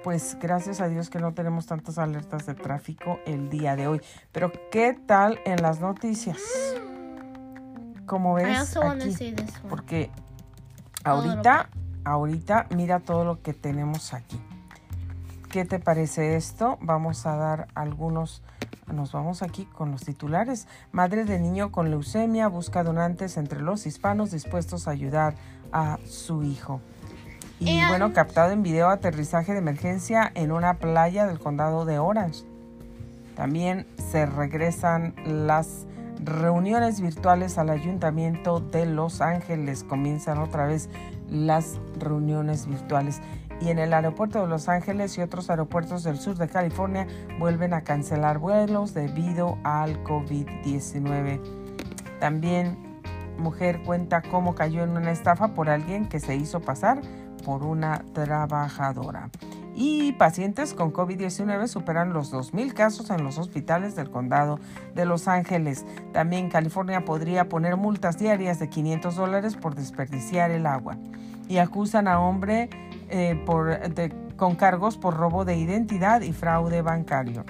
Pues 0.03 0.37
gracias 0.41 0.81
a 0.81 0.89
Dios 0.89 1.11
que 1.11 1.19
no 1.19 1.35
tenemos 1.35 1.67
tantas 1.67 1.99
alertas 1.99 2.47
de 2.47 2.55
tráfico 2.55 3.19
el 3.27 3.49
día 3.49 3.77
de 3.77 3.89
hoy. 3.89 4.01
Pero 4.33 4.53
¿qué 4.71 4.95
tal 5.07 5.41
en 5.45 5.63
las 5.63 5.81
noticias? 5.81 6.39
Como 8.07 8.39
I 8.39 8.45
ves 8.45 8.77
aquí, 8.77 9.35
porque 9.69 10.11
ahorita, 11.05 11.71
ahorita 12.05 12.67
mira 12.75 13.01
todo 13.01 13.25
lo 13.25 13.43
que 13.43 13.55
tenemos 13.55 14.13
aquí. 14.13 14.41
¿Qué 15.51 15.65
te 15.65 15.79
parece 15.79 16.37
esto? 16.37 16.79
Vamos 16.81 17.27
a 17.27 17.37
dar 17.37 17.69
algunos, 17.75 18.43
nos 18.87 19.13
vamos 19.13 19.43
aquí 19.43 19.67
con 19.67 19.91
los 19.91 20.03
titulares. 20.03 20.67
Madre 20.93 21.25
de 21.25 21.39
niño 21.39 21.71
con 21.71 21.91
leucemia 21.91 22.49
busca 22.49 22.83
donantes 22.83 23.37
entre 23.37 23.61
los 23.61 23.87
hispanos 23.87 24.31
dispuestos 24.31 24.89
a 24.89 24.93
ayudar 24.93 25.35
a 25.71 25.99
su 26.07 26.43
hijo. 26.43 26.81
Y 27.65 27.79
And- 27.79 27.89
bueno, 27.91 28.13
captado 28.13 28.53
en 28.53 28.63
video 28.63 28.89
aterrizaje 28.89 29.53
de 29.53 29.59
emergencia 29.59 30.31
en 30.35 30.53
una 30.53 30.79
playa 30.79 31.27
del 31.27 31.39
condado 31.39 31.85
de 31.85 31.99
Orange. 31.99 32.45
También 33.37 33.87
se 33.97 34.27
regresan 34.27 35.15
las 35.25 35.87
reuniones 36.25 37.01
virtuales 37.01 37.59
al 37.59 37.71
Ayuntamiento 37.71 38.61
de 38.61 38.87
Los 38.87 39.21
Ángeles. 39.21 39.85
Comienzan 39.85 40.39
otra 40.39 40.67
vez 40.67 40.89
las 41.31 41.79
reuniones 41.99 42.67
virtuales. 42.67 43.21
Y 43.61 43.69
en 43.71 43.79
el 43.79 43.95
aeropuerto 43.95 44.41
de 44.41 44.49
Los 44.49 44.69
Ángeles 44.69 45.17
y 45.19 45.21
otros 45.21 45.49
aeropuertos 45.49 46.03
del 46.03 46.19
sur 46.19 46.37
de 46.37 46.49
California 46.49 47.07
vuelven 47.39 47.75
a 47.75 47.83
cancelar 47.83 48.39
vuelos 48.39 48.93
debido 48.93 49.57
al 49.63 50.03
COVID-19. 50.03 51.41
También 52.19 52.77
mujer 53.39 53.83
cuenta 53.85 54.21
cómo 54.23 54.55
cayó 54.55 54.83
en 54.83 54.91
una 54.91 55.11
estafa 55.11 55.55
por 55.55 55.71
alguien 55.71 56.09
que 56.09 56.21
se 56.21 56.37
hizo 56.37 56.61
pasar 56.61 57.01
por 57.43 57.63
una 57.65 58.05
trabajadora. 58.13 59.31
Y 59.75 60.13
pacientes 60.13 60.75
con 60.75 60.93
COVID-19 60.93 61.67
superan 61.67 62.13
los 62.13 62.33
2.000 62.33 62.75
casos 62.75 63.11
en 63.11 63.25
los 63.25 63.39
hospitales 63.39 63.97
del 63.97 64.11
condado 64.11 64.59
de 64.95 65.07
Los 65.07 65.29
Ángeles. 65.29 65.87
También 66.13 66.51
California 66.51 67.05
podría 67.05 67.49
poner 67.49 67.77
multas 67.77 68.19
diarias 68.19 68.59
de 68.59 68.69
500 68.69 69.17
dólares 69.17 69.57
por 69.57 69.75
desperdiciar 69.75 70.51
el 70.51 70.67
agua. 70.67 70.99
Y 71.49 71.59
acusan 71.59 72.07
a 72.07 72.21
hombre 72.21 72.69
eh, 73.09 73.43
con 74.37 74.57
cargos 74.57 74.99
por 74.99 75.17
robo 75.17 75.45
de 75.45 75.57
identidad 75.57 76.21
y 76.21 76.33
fraude 76.33 76.83
bancario. 76.83 77.45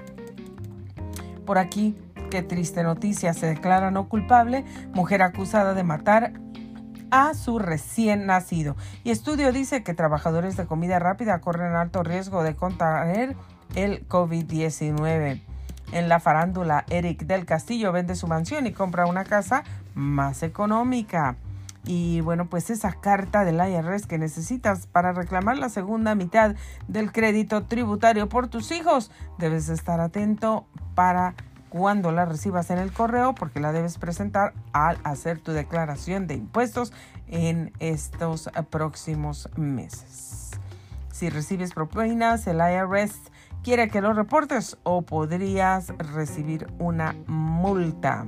Por 1.45 1.59
aquí, 1.59 1.97
qué 2.31 2.43
triste 2.43 2.83
noticia, 2.83 3.35
se 3.35 3.47
declara 3.47 3.91
no 3.91 4.09
culpable, 4.09 4.65
mujer 4.95 5.23
acusada 5.23 5.75
de 5.75 5.83
matar 5.83 6.33
a 7.13 7.35
su 7.35 7.59
recién 7.59 8.27
nacido. 8.27 8.75
Y 9.05 9.11
estudio 9.11 9.53
dice 9.53 9.85
que 9.85 9.95
trabajadores 9.95 10.57
de 10.57 10.67
comida 10.67 10.99
rápida 10.99 11.41
corren 11.41 11.77
alto 11.77 12.03
riesgo 12.03 12.43
de 12.43 12.57
contraer 12.57 13.37
el 13.77 14.09
COVID-19. 14.09 15.43
En 15.93 16.09
la 16.09 16.21
farándula, 16.21 16.87
Eric 16.89 17.27
del 17.27 17.45
Castillo 17.45 17.93
vende 17.93 18.17
su 18.17 18.27
mansión 18.27 18.67
y 18.67 18.73
compra 18.73 19.05
una 19.05 19.25
casa 19.25 19.63
más 19.95 20.43
económica. 20.43 21.37
Y 21.85 22.23
bueno, 22.23 22.47
pues 22.47 22.71
esa 22.71 22.93
carta 22.93 23.45
del 23.45 23.57
IRS 23.57 24.07
que 24.07 24.17
necesitas 24.17 24.87
para 24.87 25.13
reclamar 25.13 25.59
la 25.59 25.69
segunda 25.69 26.15
mitad 26.15 26.55
del 26.89 27.13
crédito 27.13 27.65
tributario 27.65 28.31
por 28.31 28.49
tus 28.49 28.71
hijos, 28.71 29.11
debes 29.39 29.69
estar 29.69 30.01
atento 30.01 30.65
para 30.95 31.35
cuando 31.73 32.13
la 32.13 32.27
recibas 32.27 32.69
en 32.71 32.77
el 32.77 32.93
correo 32.93 33.35
porque 33.35 33.59
la 33.59 33.73
debes 33.73 33.97
presentar 33.97 34.53
al 34.75 34.99
hacer 35.05 35.39
tu 35.39 35.53
declaración 35.53 36.27
de 36.27 36.35
impuestos 36.35 36.93
en 37.29 37.73
estos 37.79 38.51
próximos 38.69 39.49
meses. 39.57 40.51
Si 41.11 41.31
recibes 41.31 41.73
propinas, 41.73 42.47
el 42.47 42.59
IRS 42.59 43.15
quiere 43.65 43.89
que 43.89 44.03
lo 44.03 44.13
reportes 44.13 44.77
o 44.83 45.01
podrías 45.01 45.95
recibir 45.97 46.67
una 46.79 47.17
multa. 47.27 48.27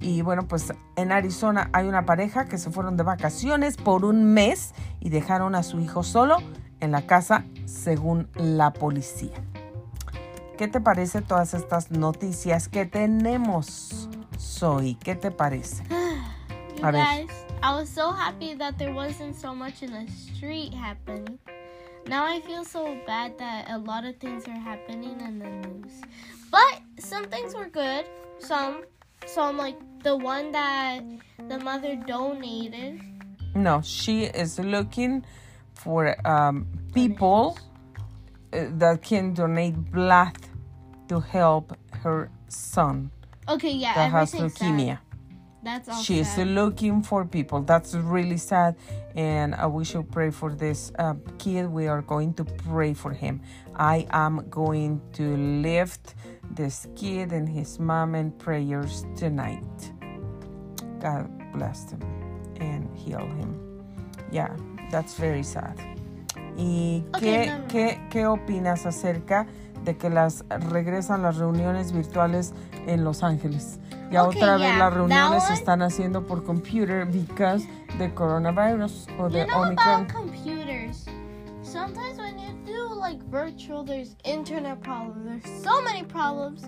Y 0.00 0.20
bueno, 0.20 0.46
pues 0.46 0.74
en 0.96 1.12
Arizona 1.12 1.70
hay 1.72 1.88
una 1.88 2.04
pareja 2.04 2.44
que 2.44 2.58
se 2.58 2.70
fueron 2.70 2.98
de 2.98 3.04
vacaciones 3.04 3.78
por 3.78 4.04
un 4.04 4.34
mes 4.34 4.74
y 5.00 5.08
dejaron 5.08 5.54
a 5.54 5.62
su 5.62 5.80
hijo 5.80 6.02
solo 6.02 6.36
en 6.80 6.92
la 6.92 7.06
casa 7.06 7.46
según 7.64 8.28
la 8.34 8.74
policía. 8.74 9.42
¿Qué 10.58 10.66
te 10.66 10.80
parece 10.80 11.22
todas 11.22 11.54
estas 11.54 11.92
noticias 11.92 12.68
que 12.68 12.84
tenemos, 12.84 14.08
Zoe? 14.40 14.96
¿Qué 15.04 15.14
te 15.14 15.30
parece? 15.30 15.84
You 16.78 16.84
A 16.84 16.90
ver. 16.92 17.04
guys, 17.04 17.30
I 17.62 17.74
was 17.74 17.88
so 17.88 18.12
happy 18.12 18.54
that 18.54 18.76
there 18.78 18.92
wasn't 18.92 19.34
so 19.36 19.52
much 19.54 19.82
in 19.82 19.90
the 19.92 20.06
street 20.12 20.72
happening. 20.74 21.38
Now 22.06 22.24
I 22.24 22.40
feel 22.40 22.64
so 22.64 22.96
bad 23.06 23.36
that 23.38 23.68
a 23.70 23.78
lot 23.78 24.04
of 24.04 24.16
things 24.18 24.46
are 24.48 24.58
happening 24.60 25.20
in 25.20 25.38
the 25.38 25.48
news. 25.48 26.02
But 26.50 26.82
some 26.98 27.24
things 27.26 27.54
were 27.54 27.68
good. 27.68 28.04
Some, 28.38 28.84
some 29.26 29.56
like 29.58 29.76
the 30.04 30.16
one 30.16 30.52
that 30.52 31.02
the 31.48 31.58
mother 31.58 31.96
donated. 31.96 33.00
No, 33.54 33.80
she 33.82 34.24
is 34.24 34.58
looking 34.58 35.24
for 35.74 36.14
um, 36.26 36.66
people 36.94 37.58
uh, 38.52 38.66
that 38.78 39.02
can 39.02 39.34
donate 39.34 39.74
blood 39.90 40.36
to 41.08 41.20
help 41.20 41.76
her 42.02 42.30
son 42.48 43.10
Okay, 43.48 43.72
yeah, 43.72 43.94
that 43.94 44.10
has 44.10 44.32
leukemia. 44.34 44.86
sad. 44.86 44.98
That's 45.62 45.88
all 45.88 46.02
She's 46.02 46.28
sad. 46.34 46.46
looking 46.48 47.02
for 47.02 47.24
people. 47.24 47.62
That's 47.62 47.94
really 47.94 48.36
sad, 48.36 48.76
and 49.16 49.54
uh, 49.54 49.68
we 49.68 49.84
should 49.84 50.10
pray 50.12 50.30
for 50.30 50.52
this 50.54 50.92
uh, 50.98 51.14
kid. 51.38 51.66
We 51.70 51.88
are 51.88 52.02
going 52.02 52.34
to 52.34 52.44
pray 52.44 52.94
for 52.94 53.10
him. 53.12 53.40
I 53.74 54.06
am 54.12 54.46
going 54.50 55.00
to 55.14 55.36
lift 55.62 56.14
this 56.50 56.86
kid 56.94 57.32
and 57.32 57.48
his 57.48 57.78
mom 57.80 58.14
in 58.14 58.30
prayers 58.32 59.04
tonight. 59.16 59.64
God 61.00 61.28
bless 61.52 61.90
him 61.90 62.02
and 62.60 62.88
heal 62.96 63.26
him. 63.26 63.82
Yeah, 64.30 64.54
that's 64.90 65.14
very 65.14 65.42
sad. 65.42 65.74
¿Y 66.56 67.02
Ok, 67.14 67.20
qué, 67.20 67.46
no, 67.46 67.58
no. 67.58 67.66
qué, 67.68 67.98
qué 68.10 68.26
opinas 68.26 68.84
acerca 68.86 69.44
de 69.44 69.48
que 69.96 70.10
las 70.10 70.44
regresan 70.70 71.22
las 71.22 71.36
reuniones 71.36 71.92
virtuales 71.92 72.52
en 72.86 73.04
Los 73.04 73.22
Ángeles? 73.22 73.78
Ya 74.10 74.24
Ok, 74.24 74.36
otra 74.36 74.56
vez 74.56 74.68
yeah, 74.68 74.78
las 74.78 74.90
that 74.90 74.96
reuniones 74.96 75.44
se 75.44 75.52
están 75.54 75.82
haciendo 75.82 76.26
por 76.26 76.42
computer 76.44 77.04
because 77.04 77.66
the 77.98 78.08
coronavirus 78.14 79.06
or 79.18 79.30
the 79.30 79.40
You 79.40 79.46
know 79.46 79.62
Omicron. 79.62 80.02
about 80.04 80.08
computers? 80.14 81.04
Sometimes 81.62 82.18
when 82.18 82.38
you 82.38 82.52
do 82.64 82.94
like 82.94 83.22
virtual, 83.30 83.84
there's 83.84 84.16
internet 84.24 84.80
problems. 84.82 85.42
There's 85.42 85.62
so 85.62 85.82
many 85.82 86.04
problems. 86.04 86.62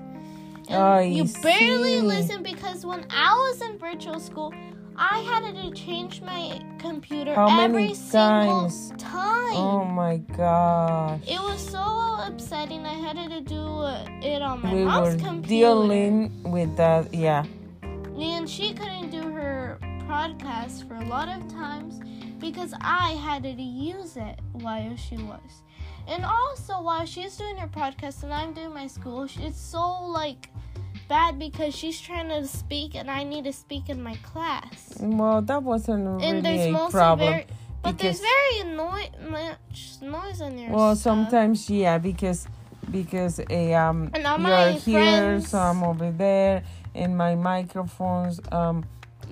And 0.69 0.77
Ay, 0.83 1.03
you 1.05 1.25
barely 1.43 2.01
sí. 2.01 2.07
listen 2.07 2.43
because 2.43 2.85
when 2.85 3.07
I 3.11 3.33
was 3.35 3.63
in 3.63 3.79
virtual 3.79 4.21
school, 4.21 4.53
I 4.97 5.19
had 5.21 5.55
to 5.55 5.71
change 5.73 6.21
my 6.21 6.61
computer 6.79 7.35
How 7.35 7.61
every 7.61 7.95
single 7.95 8.63
times? 8.69 8.93
time. 8.99 9.57
Oh 9.57 9.85
my 9.85 10.19
gosh. 10.37 11.21
It 11.27 11.41
was 11.41 11.61
so 11.61 12.19
upsetting. 12.21 12.85
I 12.85 12.95
had 12.95 13.17
to 13.31 13.41
do 13.41 13.85
it 14.27 14.43
on 14.43 14.63
my 14.63 14.75
we 14.75 14.85
mom's 14.85 15.15
were 15.15 15.21
computer. 15.29 15.49
dealing 15.49 16.43
with 16.43 16.77
that. 16.77 17.13
Yeah. 17.15 17.45
And 17.83 18.49
she 18.49 18.75
couldn't 18.75 19.11
do 19.11 19.23
her 19.33 19.79
podcast 20.07 20.87
for 20.87 20.95
a 20.97 21.05
lot 21.07 21.29
of 21.29 21.49
times 21.49 22.01
because 22.39 22.75
I 22.81 23.13
had 23.13 23.43
to 23.45 23.51
use 23.51 24.17
it 24.17 24.39
while 24.53 24.97
she 24.97 25.17
was. 25.17 25.63
And 26.07 26.25
also 26.25 26.81
while 26.83 27.07
she's 27.07 27.37
doing 27.37 27.57
her 27.57 27.69
podcast 27.69 28.23
and 28.25 28.33
I'm 28.35 28.53
doing 28.53 28.75
my 28.75 28.87
school, 28.87 29.29
it's 29.39 29.61
so 29.61 30.05
like 30.05 30.51
bad 31.11 31.39
because 31.39 31.73
she's 31.81 31.99
trying 32.09 32.29
to 32.37 32.47
speak 32.47 32.95
and 32.95 33.11
I 33.11 33.21
need 33.33 33.45
to 33.51 33.53
speak 33.65 33.85
in 33.95 33.99
my 34.11 34.17
class. 34.31 34.95
Well, 35.01 35.43
that 35.51 35.63
wasn't 35.63 36.07
And 36.07 36.21
really 36.23 36.41
there's 36.47 36.67
a 36.69 36.73
mostly 36.73 36.99
problem. 37.01 37.33
very 37.35 37.47
but 37.83 37.97
there's 37.99 38.21
very 38.21 38.55
anno- 38.61 39.31
much 39.37 39.79
noise 40.03 40.41
in 40.47 40.53
your 40.59 40.71
Well, 40.77 40.95
stuff. 40.95 41.03
sometimes 41.11 41.59
yeah, 41.71 41.99
because 41.99 42.41
because 42.99 43.35
a 43.61 43.63
um 43.85 43.99
And 44.15 44.27
all 44.27 44.39
you're 44.41 44.73
here, 44.73 45.41
friends- 45.41 45.49
so 45.51 45.59
I'm 45.59 45.83
over 45.91 46.11
there, 46.27 46.63
and 46.95 47.11
my 47.25 47.35
microphones 47.35 48.35
um 48.61 48.77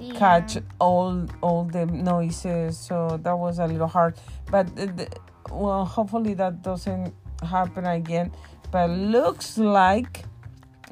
Yeah. 0.01 0.15
catch 0.23 0.53
all 0.87 1.13
all 1.47 1.63
the 1.77 1.85
noises, 2.15 2.71
so 2.89 2.97
that 3.25 3.37
was 3.45 3.59
a 3.59 3.67
little 3.73 3.89
hard. 3.99 4.13
But 4.53 4.65
the, 4.77 5.07
well, 5.63 5.85
hopefully 5.97 6.35
that 6.43 6.55
doesn't 6.63 7.13
happen 7.43 7.85
again. 8.01 8.29
But 8.71 8.87
looks 8.91 9.59
like 9.59 10.25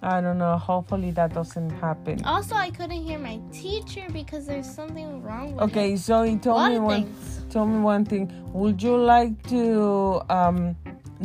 I 0.02 0.20
don't 0.20 0.38
know. 0.38 0.56
Hopefully 0.58 1.10
that 1.12 1.34
doesn't 1.34 1.70
happen. 1.70 2.22
Also, 2.24 2.54
I 2.54 2.70
couldn't 2.70 3.02
hear 3.02 3.18
my 3.18 3.40
teacher 3.52 4.04
because 4.12 4.46
there's 4.46 4.70
something 4.70 5.22
wrong 5.22 5.54
with 5.56 5.62
it. 5.62 5.70
Okay, 5.70 5.96
so 5.96 6.22
he 6.22 6.36
told 6.36 6.70
me 6.70 6.78
one. 6.78 7.04
things. 7.04 7.44
Tell 7.50 7.66
me 7.66 7.78
one 7.78 8.04
thing. 8.04 8.30
Would 8.52 8.82
you 8.82 8.96
like 8.96 9.42
to 9.48 10.20
um, 10.28 10.76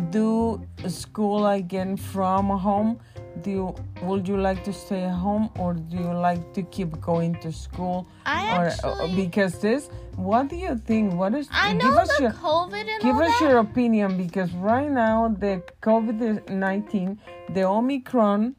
do 0.10 0.66
school 0.88 1.48
again 1.48 1.98
from 1.98 2.50
home? 2.50 3.00
Do 3.42 3.50
you, 3.50 3.76
would 4.04 4.28
you 4.28 4.38
like 4.38 4.64
to 4.66 4.74
stay 4.74 5.04
at 5.04 5.16
home 5.16 5.50
or 5.58 5.74
do 5.74 5.98
you 5.98 6.14
like 6.14 6.54
to 6.54 6.64
keep 6.64 7.00
going 7.00 7.36
to 7.36 7.52
school? 7.52 8.06
I 8.26 8.58
or 8.58 8.66
actually, 8.68 9.16
because 9.16 9.58
this, 9.60 9.90
what 10.16 10.50
do 10.50 10.58
you 10.58 10.76
think? 10.76 11.14
What 11.14 11.34
is? 11.34 11.48
I 11.50 11.74
give 11.74 11.84
know 11.84 11.98
us 11.98 12.18
the 12.18 12.24
your 12.24 12.32
COVID 12.34 12.88
and 12.88 13.02
give 13.02 13.16
us 13.16 13.40
that. 13.40 13.50
your 13.50 13.60
opinion 13.60 14.18
because 14.18 14.52
right 14.54 14.92
now 14.92 15.34
the 15.40 15.64
COVID 15.82 16.50
nineteen, 16.50 17.20
the 17.54 17.64
Omicron, 17.64 18.56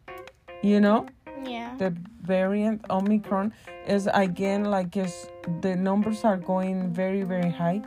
you 0.62 0.80
know, 0.80 1.06
yeah. 1.44 1.74
the 1.78 1.94
variant 2.22 2.84
Omicron 2.88 3.52
is 3.86 4.08
again 4.14 4.64
like 4.64 4.96
is 4.96 5.26
the 5.60 5.74
numbers 5.74 6.24
are 6.24 6.36
going 6.36 6.92
very 6.92 7.22
very 7.22 7.50
high. 7.50 7.82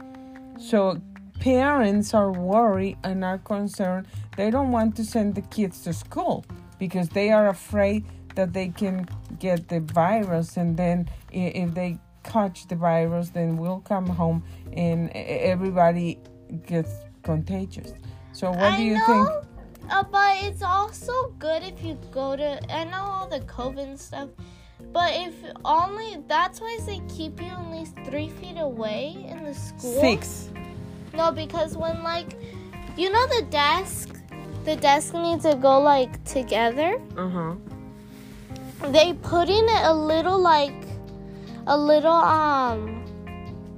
So 0.60 1.02
parents 1.40 2.14
are 2.14 2.32
worried 2.32 2.98
and 3.04 3.24
are 3.24 3.38
concerned. 3.38 4.08
They 4.38 4.52
don't 4.52 4.72
want 4.72 4.96
to 4.98 5.06
send 5.06 5.36
the 5.36 5.42
kids 5.42 5.82
to 5.84 5.94
school 5.94 6.46
because 6.80 7.10
they 7.10 7.32
are 7.32 7.48
afraid 7.48 8.06
that 8.36 8.54
they 8.54 8.70
can 8.70 9.08
get 9.40 9.70
the 9.70 9.80
virus 9.80 10.58
and 10.58 10.76
then 10.76 11.10
if 11.32 11.74
they 11.74 11.98
catch 12.24 12.68
the 12.68 12.76
virus 12.76 13.30
then 13.30 13.56
we'll 13.58 13.80
come 13.82 14.08
home 14.08 14.44
and 14.74 15.10
everybody 15.14 16.20
gets 16.66 16.92
contagious. 17.24 17.94
So 18.34 18.50
what 18.50 18.74
I 18.74 18.78
do 18.78 18.84
you 18.84 18.94
know, 18.96 19.06
think? 19.06 19.55
Uh, 19.90 20.04
but 20.04 20.38
it's 20.44 20.62
also 20.62 21.34
good 21.40 21.64
if 21.64 21.84
you 21.84 21.98
go 22.12 22.36
to. 22.36 22.60
I 22.74 22.84
know 22.86 23.02
all 23.02 23.28
the 23.28 23.42
COVID 23.42 23.98
stuff, 23.98 24.30
but 24.92 25.14
if 25.14 25.34
only 25.64 26.18
that's 26.28 26.60
why 26.60 26.78
they 26.86 27.02
keep 27.08 27.42
you 27.42 27.48
at 27.48 27.72
least 27.72 27.96
three 28.06 28.30
feet 28.30 28.58
away 28.58 29.26
in 29.28 29.44
the 29.44 29.54
school. 29.54 30.00
Six. 30.02 30.50
No, 31.14 31.32
because 31.32 31.78
when 31.78 32.04
like, 32.04 32.36
you 32.98 33.12
know 33.12 33.28
the 33.28 33.46
desk, 33.50 34.10
the 34.64 34.76
desk 34.76 35.14
needs 35.14 35.44
to 35.44 35.56
go 35.56 35.80
like 35.80 36.24
together. 36.26 37.00
Uh-huh. 37.16 37.56
They 38.92 39.14
put 39.14 39.50
in 39.50 39.68
a 39.70 39.94
little 39.94 40.40
like, 40.40 40.74
a 41.68 41.78
little 41.78 42.12
um, 42.12 43.06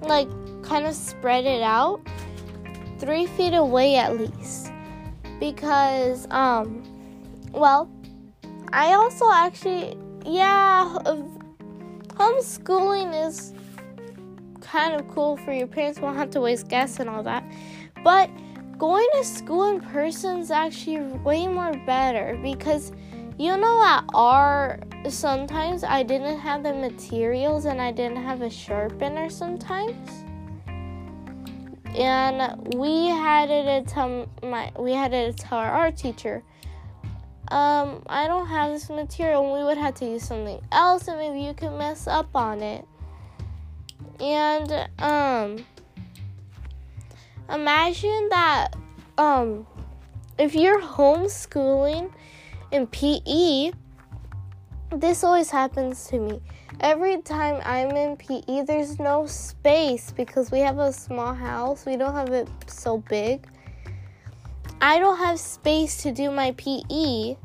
like 0.01 0.27
kind 0.63 0.85
of 0.85 0.95
spread 0.95 1.45
it 1.45 1.61
out, 1.61 2.01
three 2.99 3.27
feet 3.27 3.53
away 3.53 3.95
at 3.95 4.17
least, 4.17 4.66
because 5.39 6.27
um, 6.31 6.83
well, 7.51 7.89
I 8.73 8.93
also 8.93 9.31
actually 9.31 9.97
yeah, 10.25 10.97
homeschooling 12.09 13.27
is 13.27 13.53
kind 14.61 14.93
of 14.93 15.07
cool 15.07 15.37
for 15.37 15.53
your 15.53 15.67
parents 15.67 15.99
won't 15.99 16.17
have 16.17 16.29
to 16.31 16.41
waste 16.41 16.67
gas 16.67 16.99
and 16.99 17.09
all 17.09 17.23
that, 17.23 17.43
but 18.03 18.29
going 18.77 19.07
to 19.13 19.23
school 19.23 19.69
in 19.69 19.81
person 19.81 20.39
is 20.39 20.51
actually 20.51 20.99
way 20.99 21.47
more 21.47 21.73
better 21.85 22.37
because 22.43 22.91
you 23.39 23.55
know 23.57 23.83
at 23.83 24.03
our 24.13 24.79
sometimes 25.09 25.83
I 25.83 26.03
didn't 26.03 26.39
have 26.39 26.63
the 26.63 26.73
materials 26.73 27.65
and 27.65 27.81
I 27.81 27.91
didn't 27.91 28.23
have 28.23 28.41
a 28.41 28.49
sharpener 28.49 29.29
sometimes. 29.29 30.26
And 31.97 32.75
we 32.75 33.07
had 33.07 33.49
it 33.49 33.87
tell 33.87 34.29
my 34.43 34.71
we 34.77 34.91
had 34.91 35.11
to 35.11 35.33
tell 35.33 35.57
our 35.57 35.71
art 35.71 35.97
teacher, 35.97 36.43
um, 37.47 38.03
I 38.07 38.27
don't 38.27 38.45
have 38.47 38.71
this 38.71 38.87
material 38.89 39.51
we 39.51 39.63
would 39.63 39.79
have 39.79 39.95
to 39.95 40.05
use 40.05 40.23
something 40.23 40.61
else 40.71 41.07
and 41.07 41.17
maybe 41.17 41.41
you 41.41 41.55
could 41.55 41.75
mess 41.75 42.05
up 42.05 42.29
on 42.35 42.61
it. 42.61 42.85
And 44.19 44.71
um 44.99 45.65
imagine 47.49 48.29
that 48.29 48.75
um 49.17 49.65
if 50.37 50.53
you're 50.53 50.81
homeschooling 50.81 52.11
in 52.71 52.85
PE, 52.85 53.71
this 54.91 55.23
always 55.23 55.49
happens 55.49 56.05
to 56.09 56.19
me. 56.19 56.41
Every 56.79 57.21
time 57.23 57.59
I'm 57.65 57.89
in 57.97 58.17
PE, 58.17 58.61
there's 58.61 58.99
no 58.99 59.25
space 59.25 60.11
because 60.11 60.51
we 60.51 60.59
have 60.59 60.77
a 60.77 60.93
small 60.93 61.33
house. 61.33 61.87
We 61.87 61.97
don't 61.97 62.13
have 62.13 62.29
it 62.29 62.47
so 62.67 62.99
big. 62.99 63.47
I 64.79 64.99
don't 64.99 65.17
have 65.17 65.39
space 65.39 66.03
to 66.03 66.11
do 66.11 66.29
my 66.29 66.51
PE, 66.51 67.35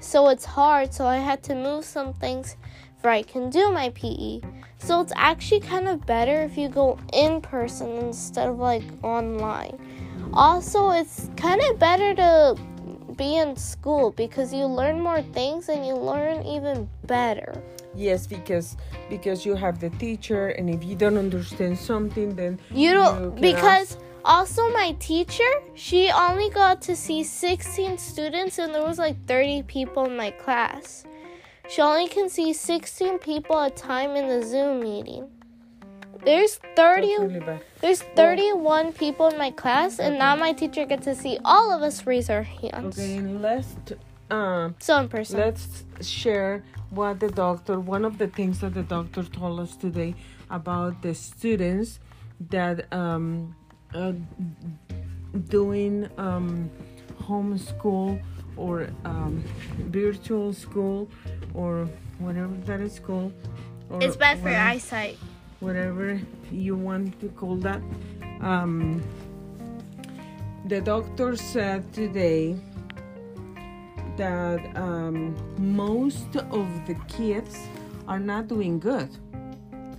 so 0.00 0.30
it's 0.30 0.46
hard. 0.46 0.94
So 0.94 1.04
I 1.04 1.18
had 1.18 1.42
to 1.44 1.54
move 1.54 1.84
some 1.84 2.14
things 2.14 2.56
where 3.02 3.12
I 3.12 3.20
can 3.22 3.50
do 3.50 3.70
my 3.70 3.90
PE. 3.90 4.40
So 4.78 5.02
it's 5.02 5.12
actually 5.14 5.60
kind 5.60 5.86
of 5.86 6.06
better 6.06 6.42
if 6.42 6.56
you 6.56 6.70
go 6.70 6.98
in 7.12 7.42
person 7.42 7.90
instead 7.98 8.48
of 8.48 8.58
like 8.58 8.84
online. 9.02 9.78
Also, 10.32 10.90
it's 10.92 11.28
kind 11.36 11.60
of 11.68 11.78
better 11.78 12.14
to 12.14 12.56
be 13.14 13.36
in 13.36 13.56
school 13.56 14.12
because 14.12 14.54
you 14.54 14.64
learn 14.64 15.02
more 15.02 15.20
things 15.20 15.68
and 15.68 15.86
you 15.86 15.94
learn 15.94 16.46
even 16.46 16.88
better. 17.04 17.52
Yes, 17.94 18.26
because 18.26 18.76
because 19.08 19.44
you 19.44 19.54
have 19.56 19.80
the 19.80 19.90
teacher, 19.90 20.48
and 20.48 20.70
if 20.70 20.84
you 20.84 20.94
don't 20.94 21.16
understand 21.18 21.78
something, 21.78 22.34
then 22.36 22.60
You 22.70 22.94
don't 22.94 23.32
can 23.32 23.40
because 23.40 23.92
ask- 23.92 23.98
also 24.24 24.70
my 24.70 24.94
teacher, 25.00 25.50
she 25.74 26.10
only 26.10 26.50
got 26.50 26.80
to 26.82 26.94
see 26.94 27.24
16 27.24 27.98
students 27.98 28.58
and 28.58 28.74
there 28.74 28.84
was 28.84 28.98
like 28.98 29.16
30 29.26 29.62
people 29.64 30.04
in 30.04 30.16
my 30.16 30.30
class. 30.30 31.04
She 31.68 31.80
only 31.82 32.08
can 32.08 32.28
see 32.28 32.52
16 32.52 33.18
people 33.18 33.58
at 33.58 33.72
a 33.72 33.74
time 33.74 34.16
in 34.16 34.28
the 34.28 34.46
Zoom 34.46 34.80
meeting. 34.80 35.28
There's 36.24 36.56
30 36.76 37.06
really 37.18 37.40
there's 37.80 38.02
31 38.14 38.92
people 38.92 39.28
in 39.28 39.38
my 39.38 39.50
class 39.50 39.98
and 39.98 40.18
now 40.18 40.36
my 40.36 40.52
teacher 40.52 40.84
gets 40.84 41.04
to 41.04 41.14
see 41.14 41.38
all 41.44 41.72
of 41.72 41.80
us 41.82 42.06
raise 42.06 42.28
our 42.28 42.42
hands. 42.42 42.98
Okay, 42.98 43.20
let's 43.20 43.74
um 44.30 44.74
So 44.80 44.98
in 45.00 45.08
person. 45.08 45.38
let's 45.40 45.84
share 46.02 46.62
what 46.90 47.20
the 47.20 47.28
doctor 47.30 47.78
one 47.78 48.04
of 48.04 48.18
the 48.18 48.26
things 48.26 48.60
that 48.60 48.74
the 48.74 48.82
doctor 48.82 49.22
told 49.22 49.60
us 49.60 49.76
today 49.76 50.14
about 50.50 51.00
the 51.02 51.14
students 51.14 52.00
that 52.50 52.92
um 52.92 53.54
uh, 53.94 54.12
doing 55.48 56.08
um 56.18 56.70
homeschool 57.22 58.20
or 58.56 58.88
um 59.04 59.42
virtual 59.78 60.52
school 60.52 61.08
or 61.54 61.88
whatever 62.18 62.54
that 62.66 62.80
is 62.80 62.98
called 62.98 63.32
or 63.88 64.02
it's 64.02 64.16
bad 64.16 64.38
for 64.38 64.44
whatever- 64.44 64.68
eyesight. 64.68 65.18
whatever 65.60 66.20
you 66.50 66.74
want 66.74 67.18
to 67.20 67.28
call 67.28 67.56
that. 67.56 67.80
Um, 68.40 69.02
the 70.66 70.80
doctor 70.80 71.36
said 71.36 71.92
today 71.92 72.56
that 74.20 74.60
um, 74.76 75.34
most 75.58 76.36
of 76.36 76.66
the 76.86 76.94
kids 77.08 77.56
are 78.06 78.18
not 78.32 78.48
doing 78.54 78.78
good. 78.78 79.08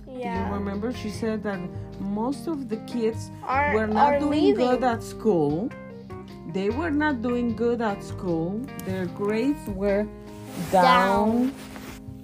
You 0.06 0.20
Yeah. 0.30 0.52
remember 0.58 0.92
she 1.02 1.10
said 1.10 1.42
that 1.48 1.58
most 1.98 2.46
of 2.46 2.68
the 2.72 2.78
kids 2.94 3.20
Are, 3.42 3.74
were 3.74 3.88
not 4.00 4.20
doing 4.20 4.30
leaving. 4.54 4.68
good 4.70 4.84
at 4.84 5.02
school. 5.02 5.68
They 6.56 6.68
were 6.70 6.90
not 7.04 7.14
doing 7.28 7.56
good 7.64 7.80
at 7.80 7.98
school. 8.12 8.50
Their 8.86 9.06
grades 9.20 9.64
were 9.82 10.06
down. 10.70 11.52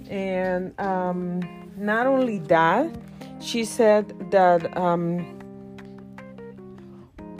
And 0.09 0.63
um, 0.79 1.41
not 1.75 2.07
only 2.07 2.39
that, 2.55 2.85
she 3.41 3.65
said 3.65 4.05
that, 4.31 4.61
um, 4.77 5.25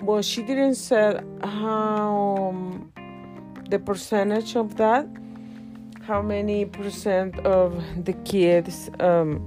well, 0.03 0.21
she 0.21 0.41
didn't 0.43 0.75
say 0.75 1.19
how 1.43 2.49
um, 2.51 2.91
the 3.69 3.79
percentage 3.79 4.55
of 4.55 4.77
that, 4.77 5.07
how 6.01 6.21
many 6.21 6.65
percent 6.65 7.37
of 7.45 7.83
the 8.03 8.13
kids 8.13 8.89
um, 8.99 9.39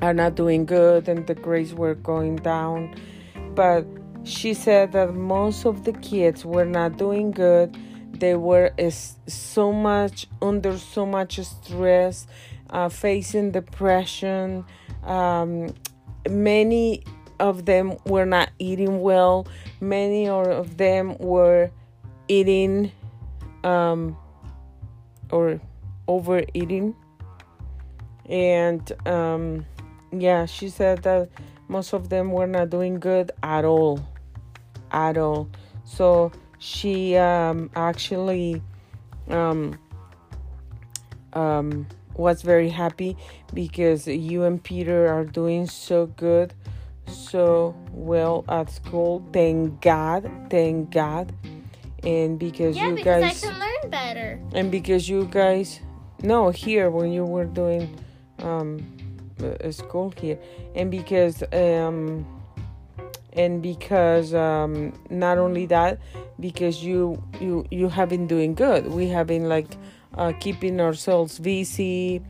are 0.00 0.14
not 0.14 0.34
doing 0.34 0.64
good 0.64 1.08
and 1.08 1.26
the 1.26 1.34
grades 1.34 1.74
were 1.74 1.94
going 1.94 2.36
down. 2.36 2.94
But 3.54 3.86
she 4.24 4.54
said 4.54 4.92
that 4.92 5.14
most 5.14 5.66
of 5.66 5.84
the 5.84 5.92
kids 5.92 6.44
were 6.44 6.64
not 6.64 6.96
doing 6.96 7.30
good. 7.30 7.76
They 8.12 8.34
were 8.34 8.72
so 9.26 9.72
much 9.72 10.26
under 10.40 10.78
so 10.78 11.04
much 11.04 11.38
stress, 11.40 12.26
uh, 12.70 12.88
facing 12.88 13.50
depression. 13.50 14.64
Um, 15.04 15.74
many 16.28 17.04
of 17.38 17.66
them 17.66 17.96
were 18.06 18.24
not 18.24 18.50
eating 18.58 19.00
well. 19.00 19.46
Many 19.80 20.28
of 20.28 20.78
them 20.78 21.18
were 21.18 21.70
eating 22.28 22.90
um, 23.66 24.16
or 25.30 25.60
overeating. 26.06 26.94
And 28.26 28.90
um, 29.06 29.66
yeah, 30.12 30.46
she 30.46 30.68
said 30.68 31.02
that 31.02 31.28
most 31.68 31.92
of 31.92 32.08
them 32.08 32.30
were 32.30 32.46
not 32.46 32.70
doing 32.70 33.00
good 33.00 33.32
at 33.42 33.64
all. 33.64 34.00
At 34.92 35.18
all. 35.18 35.50
So 35.84 36.32
she 36.58 37.16
um, 37.16 37.70
actually 37.74 38.62
um, 39.28 39.78
um, 41.32 41.86
was 42.14 42.42
very 42.42 42.70
happy 42.70 43.16
because 43.52 44.06
you 44.06 44.44
and 44.44 44.62
Peter 44.62 45.08
are 45.08 45.24
doing 45.24 45.66
so 45.66 46.06
good, 46.06 46.54
so 47.08 47.74
well 47.90 48.44
at 48.48 48.70
school. 48.70 49.26
Thank 49.32 49.80
God, 49.80 50.30
thank 50.50 50.90
God. 50.90 51.32
And 52.06 52.38
because 52.38 52.76
Yeah, 52.76 52.88
you 52.88 52.94
because 52.94 53.22
guys 53.22 53.44
I 53.44 53.48
can 53.48 53.58
learn 53.58 53.90
better. 53.90 54.40
and 54.54 54.70
because 54.70 55.08
you 55.08 55.24
guys 55.26 55.80
no 56.22 56.50
here 56.50 56.88
when 56.90 57.10
you 57.12 57.24
were 57.24 57.44
doing 57.44 57.98
um 58.38 58.86
uh, 59.42 59.70
school 59.70 60.14
here. 60.16 60.38
And 60.74 60.90
because 60.90 61.42
um 61.52 62.24
and 63.32 63.60
because 63.62 64.32
um 64.34 64.92
not 65.10 65.36
only 65.38 65.66
that 65.66 65.98
because 66.40 66.82
you 66.84 67.20
you 67.40 67.66
you 67.70 67.88
have 67.88 68.08
been 68.08 68.26
doing 68.26 68.54
good. 68.54 68.86
We 68.86 69.08
have 69.08 69.26
been 69.26 69.48
like 69.48 69.68
uh 70.14 70.32
keeping 70.40 70.80
ourselves 70.80 71.38
busy 71.38 72.22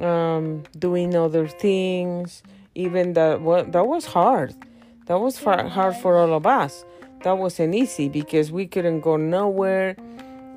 um 0.00 0.64
doing 0.78 1.14
other 1.14 1.46
things 1.46 2.42
even 2.74 3.12
that 3.12 3.40
what 3.40 3.70
that 3.72 3.86
was 3.86 4.04
hard. 4.06 4.52
That 5.06 5.20
was 5.20 5.38
far, 5.38 5.68
hard 5.68 5.96
for 5.96 6.16
all 6.16 6.32
of 6.34 6.46
us 6.46 6.84
that 7.24 7.36
wasn't 7.38 7.74
easy 7.74 8.08
because 8.08 8.50
we 8.52 8.66
couldn't 8.66 9.00
go 9.00 9.16
nowhere 9.16 9.96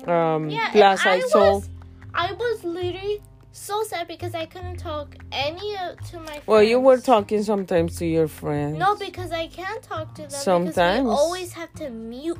um 0.06 0.48
Yeah, 0.50 0.64
and 0.64 0.72
plus 0.72 1.06
i, 1.06 1.14
I 1.16 1.16
was 1.34 1.68
I 2.14 2.32
was 2.32 2.64
literally 2.64 3.20
so 3.52 3.82
sad 3.84 4.06
because 4.08 4.34
I 4.34 4.44
couldn't 4.46 4.76
talk 4.76 5.16
any 5.32 5.74
to 6.10 6.18
my 6.20 6.26
friends. 6.26 6.46
well 6.46 6.62
you 6.62 6.78
were 6.78 6.98
talking 6.98 7.42
sometimes 7.42 7.96
to 7.98 8.06
your 8.06 8.28
friends 8.28 8.76
No, 8.78 8.96
because 8.96 9.32
I 9.32 9.46
can't 9.48 9.82
talk 9.82 10.14
to 10.16 10.22
them 10.22 10.28
because 10.30 10.42
Sometimes. 10.42 11.04
we 11.04 11.10
always 11.10 11.52
have 11.54 11.72
to 11.74 11.88
mute. 11.90 12.38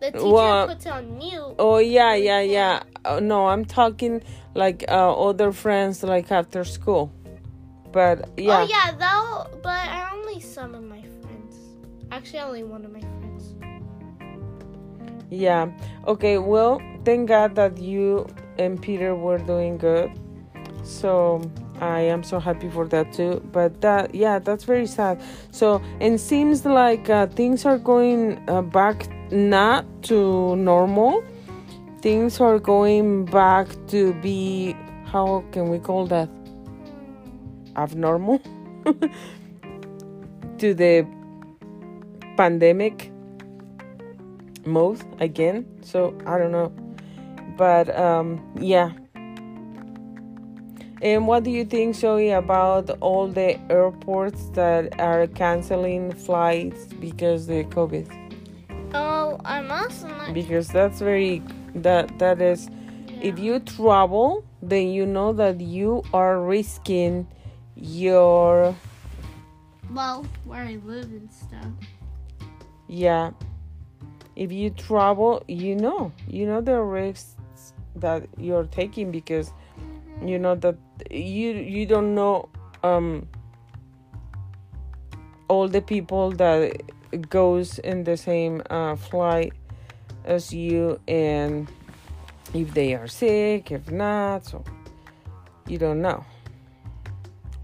The 0.00 0.10
teacher 0.12 0.26
Well- 0.30 0.66
puts 0.68 0.86
on 0.86 1.16
mute. 1.16 1.54
oh 1.58 1.78
yeah 1.78 2.14
yeah 2.14 2.40
yeah 2.40 2.82
uh, 3.04 3.20
no 3.20 3.46
i'm 3.48 3.64
talking 3.64 4.22
like 4.54 4.84
uh, 4.88 5.12
other 5.28 5.52
friends 5.52 6.02
like 6.02 6.30
after 6.30 6.64
school 6.64 7.10
but 7.92 8.28
yeah 8.38 8.60
Oh 8.60 8.66
yeah, 8.76 8.88
though, 9.04 9.58
but 9.62 9.68
I 9.96 10.10
only 10.14 10.40
some 10.40 10.74
of 10.74 10.82
my 10.82 11.00
friends. 11.00 11.11
Actually, 12.12 12.40
only 12.40 12.62
one 12.62 12.84
of 12.84 12.92
my 12.92 13.00
friends. 13.00 13.54
Yeah. 15.30 15.72
Okay. 16.06 16.36
Well, 16.36 16.78
thank 17.06 17.28
God 17.28 17.54
that 17.54 17.78
you 17.78 18.26
and 18.58 18.80
Peter 18.80 19.14
were 19.14 19.38
doing 19.38 19.78
good. 19.78 20.12
So 20.84 21.40
I 21.80 22.00
am 22.00 22.22
so 22.22 22.38
happy 22.38 22.68
for 22.68 22.86
that 22.88 23.14
too. 23.14 23.40
But 23.50 23.80
that, 23.80 24.14
yeah, 24.14 24.38
that's 24.38 24.64
very 24.64 24.86
sad. 24.86 25.22
So 25.52 25.80
it 26.00 26.18
seems 26.18 26.66
like 26.66 27.08
uh, 27.08 27.28
things 27.28 27.64
are 27.64 27.78
going 27.78 28.44
uh, 28.46 28.60
back 28.60 29.08
not 29.32 29.86
to 30.04 30.54
normal. 30.56 31.24
Things 32.02 32.40
are 32.42 32.58
going 32.58 33.24
back 33.24 33.68
to 33.88 34.12
be 34.20 34.76
how 35.06 35.44
can 35.50 35.70
we 35.70 35.78
call 35.78 36.06
that 36.08 36.28
abnormal 37.74 38.38
to 40.58 40.74
the 40.74 41.06
pandemic 42.42 43.12
mode 44.64 45.00
again 45.20 45.64
so 45.80 46.12
i 46.26 46.36
don't 46.36 46.50
know 46.50 46.72
but 47.56 47.86
um 47.96 48.28
yeah 48.58 48.90
And 51.02 51.26
what 51.26 51.42
do 51.42 51.50
you 51.50 51.64
think, 51.64 51.96
Zoe, 51.96 52.30
about 52.30 52.88
all 53.00 53.26
the 53.26 53.58
airports 53.68 54.50
that 54.50 55.00
are 55.00 55.26
canceling 55.26 56.12
flights 56.12 56.86
because 57.00 57.48
the 57.48 57.64
COVID? 57.64 58.06
Oh, 58.94 59.40
I'm 59.44 59.68
also 59.72 60.06
not. 60.06 60.32
Because 60.32 60.68
that's 60.68 61.00
very 61.00 61.42
that 61.74 62.20
that 62.20 62.40
is 62.40 62.70
if 63.20 63.36
you 63.40 63.58
travel, 63.58 64.44
then 64.62 64.94
you 64.94 65.04
know 65.04 65.32
that 65.32 65.60
you 65.60 66.04
are 66.14 66.40
risking 66.40 67.26
your 67.74 68.76
well, 69.90 70.24
where 70.44 70.62
I 70.62 70.78
live 70.84 71.10
and 71.10 71.30
stuff. 71.32 71.66
Yeah. 72.92 73.30
If 74.36 74.52
you 74.52 74.68
travel, 74.68 75.42
you 75.48 75.74
know, 75.74 76.12
you 76.28 76.46
know 76.46 76.60
the 76.60 76.80
risks 76.80 77.36
that 77.96 78.28
you're 78.36 78.64
taking 78.64 79.10
because 79.10 79.50
you 80.22 80.38
know 80.38 80.54
that 80.56 80.76
you 81.10 81.52
you 81.52 81.86
don't 81.86 82.14
know 82.14 82.48
um 82.82 83.26
all 85.48 85.68
the 85.68 85.80
people 85.80 86.30
that 86.32 86.80
goes 87.28 87.78
in 87.80 88.04
the 88.04 88.16
same 88.16 88.62
uh, 88.70 88.96
flight 88.96 89.52
as 90.24 90.52
you 90.52 90.98
and 91.08 91.70
if 92.54 92.72
they 92.72 92.94
are 92.94 93.08
sick 93.08 93.70
if 93.70 93.90
not 93.90 94.46
so 94.46 94.64
you 95.66 95.76
don't 95.76 96.00
know 96.00 96.24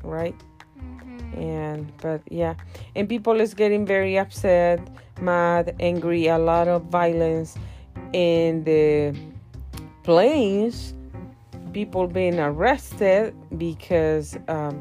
right 0.03 0.35
Mm-hmm. 0.35 0.58
And 1.37 1.93
but 1.99 2.21
yeah 2.31 2.55
and 2.95 3.09
people 3.09 3.41
is 3.41 3.55
getting 3.55 3.87
very 3.87 4.19
upset 4.19 4.81
mad 5.21 5.75
angry 5.81 6.27
a 6.27 6.39
lot 6.39 6.69
of 6.69 6.83
violence 6.85 7.57
in 8.13 8.65
the 8.65 9.15
planes 10.03 10.95
people 11.73 12.07
being 12.07 12.39
arrested 12.39 13.35
because 13.59 14.37
um, 14.49 14.77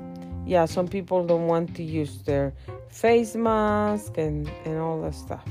yeah 0.46 0.66
some 0.66 0.88
people 0.88 1.26
don't 1.26 1.48
want 1.48 1.76
to 1.76 1.84
use 1.84 2.24
their 2.24 2.54
face 2.90 3.36
mask 3.36 4.18
and 4.18 4.50
and 4.66 4.78
all 4.80 5.02
that 5.02 5.14
stuff 5.14 5.46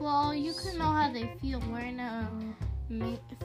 Well, 0.00 0.34
you 0.34 0.52
can 0.52 0.76
know 0.76 0.92
how 0.92 1.10
they 1.10 1.30
feel 1.40 1.62
wearing 1.72 1.98
a 1.98 2.28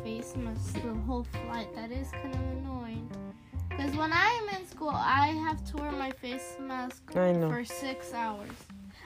face 0.03 0.35
mask 0.35 0.73
the 0.73 0.93
whole 1.05 1.23
flight. 1.23 1.73
That 1.75 1.91
is 1.91 2.11
kind 2.11 2.33
of 2.33 2.41
annoying. 2.57 3.09
Because 3.69 3.95
when 3.95 4.11
I 4.11 4.29
am 4.41 4.61
in 4.61 4.67
school, 4.67 4.89
I 4.93 5.27
have 5.47 5.63
to 5.71 5.77
wear 5.77 5.91
my 5.91 6.11
face 6.11 6.55
mask 6.59 7.11
for 7.13 7.63
six 7.63 8.13
hours. 8.13 8.49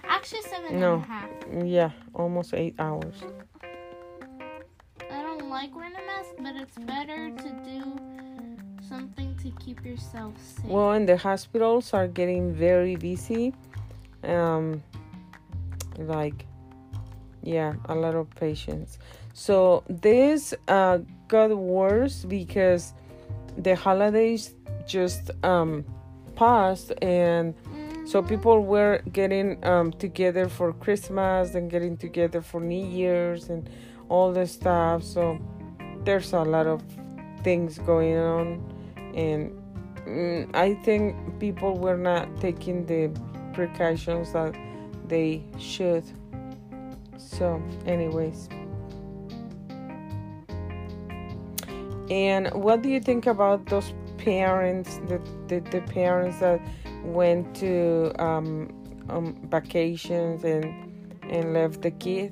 Actually, 0.04 0.42
seven 0.44 0.80
No. 0.80 0.96
and 0.96 1.04
a 1.04 1.06
half. 1.08 1.30
yeah 1.66 1.92
almost 2.14 2.54
eight 2.54 2.76
hours 2.80 3.16
I 5.10 5.22
don't 5.22 5.48
like 5.50 5.74
wearing 5.76 5.94
a 5.96 6.06
mask, 6.06 6.32
but 6.40 6.56
it's 6.56 6.78
better 6.80 7.30
to 7.30 7.50
do 7.64 7.98
something 8.90 9.36
to 9.44 9.52
keep 9.64 9.86
yourself 9.86 10.34
safe. 10.42 10.66
well 10.66 10.92
and 10.92 11.08
the 11.08 11.16
hospitals 11.18 11.94
are 11.94 12.08
getting 12.08 12.54
very 12.54 12.96
busy 12.98 13.54
um 14.26 14.84
like 15.98 16.46
yeah 17.42 17.74
a 17.86 17.96
lot 17.96 18.14
of 18.16 18.30
patients 18.36 19.00
so 19.34 19.84
this 19.88 20.54
uh 20.68 20.98
got 21.30 21.50
worse 21.58 22.26
because 22.26 22.94
the 23.58 23.76
holidays 23.76 24.54
just 24.88 25.32
um 25.44 25.86
passed 26.36 26.92
and 27.02 27.54
so 28.06 28.22
people 28.22 28.66
were 28.66 29.02
getting 29.12 29.64
um 29.66 29.92
together 29.92 30.50
for 30.50 30.74
christmas 30.74 31.56
and 31.56 31.70
getting 31.70 31.96
together 31.96 32.42
for 32.42 32.60
new 32.60 32.86
year's 32.86 33.50
and 33.50 33.70
all 34.10 34.32
the 34.32 34.46
stuff. 34.46 35.04
So 35.04 35.40
there's 36.04 36.34
a 36.34 36.42
lot 36.42 36.68
of 36.68 36.84
things 37.44 37.78
going 37.80 38.18
on 38.18 38.46
and 39.16 39.52
mm, 40.08 40.56
i 40.56 40.74
think 40.86 41.16
people 41.40 41.78
were 41.78 41.98
not 41.98 42.26
taking 42.40 42.86
the 42.86 43.12
precautions 43.54 44.32
that 44.32 44.56
they 45.08 45.44
should. 45.60 46.04
So 47.18 47.62
anyways 47.86 48.48
and 52.22 52.44
what 52.66 52.78
do 52.84 52.90
you 52.96 53.02
think 53.10 53.26
about 53.36 53.60
those 53.74 53.90
parents 54.18 54.90
the, 55.10 55.18
the, 55.50 55.58
the 55.74 55.82
parents 56.00 56.38
that 56.46 56.60
went 57.20 57.44
to 57.64 57.72
um, 58.28 58.48
um, 59.10 59.28
vacations 59.50 60.44
and 60.54 60.66
and 61.36 61.46
left 61.58 61.82
the 61.88 61.92
kid 62.06 62.32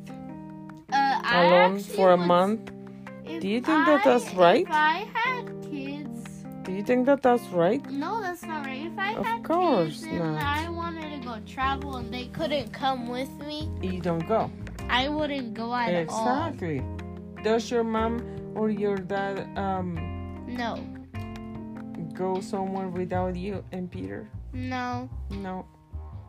Uh, 0.93 1.21
alone 1.41 1.79
for 1.95 2.07
a 2.11 2.17
would- 2.17 2.27
month 2.35 2.63
Do 3.43 3.47
you 3.55 3.61
think 3.67 3.81
that 3.89 4.01
that's 4.03 4.29
right? 4.35 4.65
If 4.67 4.75
I 4.95 4.97
had 5.23 5.45
kids, 5.71 6.43
do 6.65 6.71
you 6.77 6.83
think 6.89 7.01
that 7.09 7.21
that's 7.27 7.47
right 7.63 7.81
no, 8.05 8.11
that's 8.25 8.43
not 8.51 8.65
right. 8.69 8.83
If 8.91 8.97
I 8.99 9.11
Of 9.19 9.25
had 9.25 9.39
course 9.51 10.03
kids 10.03 10.11
and 10.11 10.35
not. 10.35 10.43
I 10.43 10.69
wanted 10.81 11.07
to 11.15 11.19
go 11.29 11.35
travel 11.55 11.91
and 11.99 12.07
they 12.15 12.27
couldn't 12.37 12.69
come 12.83 13.01
with 13.17 13.31
me, 13.47 13.57
you 13.81 13.99
don't 14.09 14.27
go 14.35 14.41
I 15.01 15.03
wouldn't 15.15 15.53
go 15.63 15.67
at 15.73 15.87
all. 15.95 16.03
exactly 16.03 16.77
does 17.47 17.63
your 17.71 17.85
mom 17.95 18.13
or 18.55 18.69
your 18.69 18.97
dad 18.97 19.47
um 19.57 19.95
No, 20.47 20.77
go 22.13 22.41
somewhere 22.41 22.87
without 22.87 23.35
you 23.35 23.63
and 23.71 23.89
peter? 23.89 24.29
No. 24.53 25.09
no. 25.29 25.65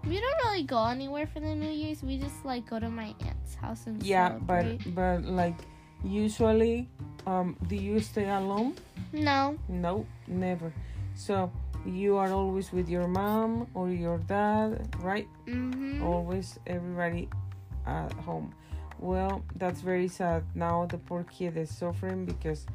We 0.05 0.19
don't 0.19 0.39
really 0.47 0.65
go 0.65 0.85
anywhere 0.87 1.27
for 1.27 1.39
the 1.39 1.55
New 1.55 1.71
Year's. 1.71 2.03
We 2.03 2.19
just 2.19 2.45
like 2.45 2.69
go 2.69 2.81
to 2.81 2.91
my 2.91 3.15
aunt's 3.23 3.55
house 3.55 3.87
and 3.87 4.03
yeah 4.03 4.39
but 4.43 4.67
but 4.95 5.25
like 5.25 5.55
usually 6.05 6.89
um 7.27 7.57
do 7.69 7.77
you 7.77 8.01
stay 8.01 8.29
alone? 8.29 8.75
No, 9.13 9.59
no 9.69 10.07
never. 10.27 10.73
So 11.15 11.51
you 11.87 12.17
are 12.17 12.31
always 12.33 12.73
with 12.73 12.89
your 12.89 13.07
mom 13.09 13.67
or 13.75 13.91
your 13.91 14.19
dad 14.19 14.87
right? 15.01 15.27
Mm-hmm. 15.47 16.03
always 16.03 16.59
everybody 16.67 17.29
at 17.87 18.13
home 18.23 18.55
well 19.03 19.45
that's 19.57 19.81
very 19.81 20.09
sad 20.09 20.45
now 20.55 20.87
the 20.87 20.99
poor 20.99 21.25
kid 21.25 21.57
is 21.57 21.69
suffering 21.69 22.25
because 22.25 22.67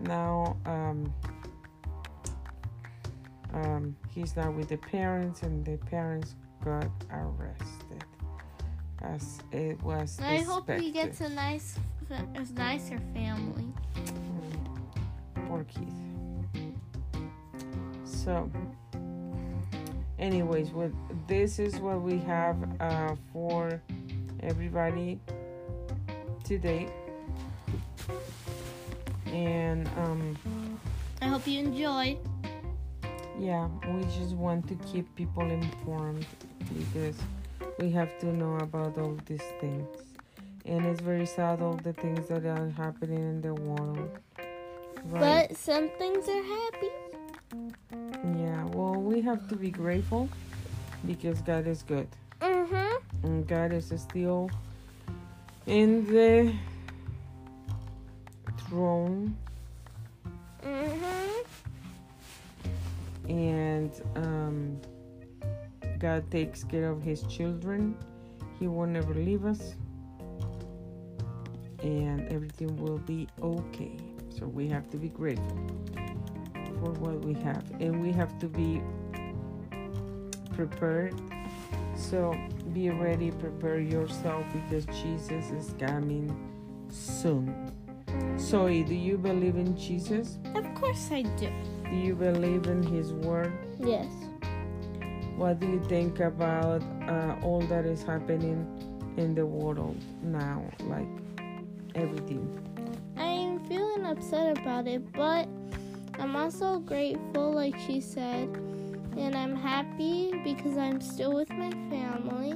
now 0.00 0.56
um 0.66 1.12
um 3.54 3.96
he's 4.08 4.36
not 4.36 4.54
with 4.54 4.68
the 4.68 4.76
parents 4.76 5.42
and 5.42 5.64
the 5.64 5.76
parents 5.86 6.36
got 6.64 6.90
arrested. 7.10 8.04
As 9.02 9.40
it 9.50 9.82
was 9.82 10.18
I 10.20 10.38
hope 10.38 10.70
he 10.70 10.90
gets 10.90 11.20
a 11.22 11.28
nice, 11.30 11.78
a 12.10 12.52
nicer 12.52 12.98
family. 13.14 13.72
Mm, 13.96 15.48
poor 15.48 15.64
kid. 15.64 15.92
So 18.04 18.50
anyways 20.18 20.70
what 20.70 20.90
this 21.26 21.58
is 21.58 21.76
what 21.76 22.02
we 22.02 22.18
have 22.18 22.56
uh, 22.78 23.14
for 23.32 23.80
everybody 24.42 25.18
today 26.50 26.88
and 29.26 29.86
um 29.98 30.36
I 31.22 31.26
hope 31.26 31.46
you 31.46 31.60
enjoy. 31.60 32.18
yeah 33.38 33.68
we 33.86 34.02
just 34.18 34.34
want 34.34 34.66
to 34.66 34.74
keep 34.90 35.06
people 35.14 35.48
informed 35.48 36.26
because 36.76 37.14
we 37.78 37.88
have 37.92 38.18
to 38.22 38.26
know 38.26 38.56
about 38.56 38.98
all 38.98 39.16
these 39.26 39.46
things 39.60 39.86
and 40.66 40.84
it's 40.86 41.00
very 41.00 41.24
sad 41.24 41.62
all 41.62 41.74
the 41.74 41.92
things 41.92 42.26
that 42.26 42.44
are 42.44 42.68
happening 42.70 43.22
in 43.34 43.40
the 43.40 43.54
world 43.54 44.10
right 45.04 45.48
But 45.48 45.56
some 45.56 45.88
things 46.00 46.28
are 46.28 46.42
happy. 46.58 46.90
Yeah, 48.42 48.64
well, 48.74 48.96
we 49.10 49.20
have 49.22 49.46
to 49.48 49.56
be 49.56 49.70
grateful 49.70 50.28
because 51.06 51.40
God 51.42 51.66
is 51.66 51.82
good. 51.82 52.06
Mm-hmm. 52.40 53.26
And 53.26 53.46
God 53.48 53.72
is 53.72 53.86
still 53.96 54.50
in 55.66 56.06
the 56.06 56.52
throne. 58.66 59.36
Mm-hmm. 60.64 61.40
And 63.30 63.92
um, 64.16 64.80
God 65.98 66.30
takes 66.30 66.64
care 66.64 66.90
of 66.90 67.02
His 67.02 67.22
children. 67.24 67.96
He 68.58 68.66
will 68.68 68.86
never 68.86 69.14
leave 69.14 69.44
us. 69.44 69.74
And 71.82 72.30
everything 72.32 72.76
will 72.76 72.98
be 72.98 73.26
okay. 73.42 73.96
So 74.28 74.46
we 74.46 74.68
have 74.68 74.90
to 74.90 74.96
be 74.96 75.08
grateful 75.08 75.70
for 76.80 76.92
what 76.92 77.24
we 77.24 77.34
have. 77.42 77.64
And 77.80 78.02
we 78.02 78.12
have 78.12 78.38
to 78.40 78.48
be 78.48 78.82
prepared. 80.54 81.14
So 81.96 82.34
be 82.72 82.90
ready, 82.90 83.30
prepare 83.30 83.80
yourself 83.80 84.44
because 84.52 84.86
Jesus 84.86 85.50
is 85.50 85.74
coming 85.78 86.30
soon. 86.88 87.72
Zoe, 88.38 88.82
do 88.82 88.94
you 88.94 89.18
believe 89.18 89.56
in 89.56 89.76
Jesus? 89.76 90.38
Of 90.54 90.72
course 90.74 91.08
I 91.10 91.22
do. 91.22 91.50
Do 91.88 91.96
you 91.96 92.14
believe 92.14 92.66
in 92.66 92.82
His 92.82 93.12
word? 93.12 93.52
Yes. 93.78 94.06
What 95.36 95.58
do 95.58 95.66
you 95.66 95.82
think 95.88 96.20
about 96.20 96.82
uh, 97.08 97.36
all 97.42 97.62
that 97.62 97.86
is 97.86 98.02
happening 98.02 98.66
in 99.16 99.34
the 99.34 99.46
world 99.46 99.96
now? 100.22 100.62
Like 100.84 101.08
everything. 101.94 102.44
I'm 103.16 103.64
feeling 103.66 104.04
upset 104.04 104.58
about 104.58 104.86
it, 104.86 105.12
but 105.12 105.48
I'm 106.18 106.36
also 106.36 106.78
grateful, 106.78 107.52
like 107.52 107.78
she 107.86 108.00
said, 108.00 108.48
and 109.16 109.34
I'm 109.34 109.56
happy 109.56 110.19
because 110.54 110.76
I'm 110.76 111.00
still 111.00 111.34
with 111.34 111.50
my 111.50 111.70
family, 111.90 112.52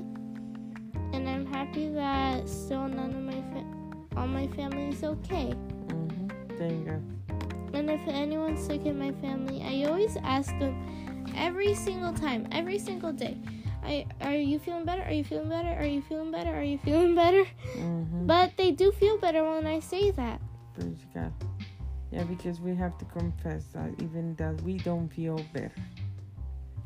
and 1.13 1.29
I'm 1.29 1.47
happy 1.47 1.89
that 1.91 2.49
still 2.49 2.89
none 2.89 3.11
of 3.11 3.23
my 3.23 3.43
fa- 3.53 4.19
all 4.19 4.27
my 4.27 4.47
family 4.49 4.89
is 4.89 5.05
okay. 5.05 5.55
Mm-hmm. 5.87 6.59
Thank 6.59 6.87
God. 6.87 7.03
And 7.75 7.91
if 7.91 8.07
anyone's 8.07 8.65
sick 8.65 8.87
in 8.87 8.99
my 8.99 9.13
family, 9.13 9.63
I 9.63 9.89
always 9.89 10.17
ask 10.23 10.51
them 10.59 10.75
every 11.37 11.75
single 11.75 12.13
time, 12.13 12.47
every 12.53 12.79
single 12.79 13.13
day. 13.13 13.37
I, 13.83 14.07
are 14.23 14.35
you 14.35 14.59
feeling 14.59 14.85
better? 14.85 15.03
Are 15.03 15.13
you 15.13 15.25
feeling 15.25 15.49
better? 15.49 15.69
Are 15.69 15.85
you 15.85 16.01
feeling 16.03 16.31
better? 16.31 16.55
Are 16.55 16.63
you 16.63 16.79
feeling 16.79 17.15
better? 17.25 17.45
Mm-hmm. 17.77 18.27
But 18.27 18.57
they 18.57 18.71
do 18.71 18.93
feel 18.93 19.19
better 19.19 19.45
when 19.45 19.67
I 19.67 19.81
say 19.81 20.11
that. 20.13 20.41
Praise 20.75 21.05
God. 21.13 21.33
Yeah, 22.11 22.25
because 22.25 22.61
we 22.61 22.75
have 22.77 22.97
to 22.99 23.05
confess 23.07 23.67
that 23.75 23.91
even 24.01 24.37
that 24.37 24.61
we 24.63 24.79
don't 24.79 25.09
feel 25.09 25.41
better, 25.53 25.73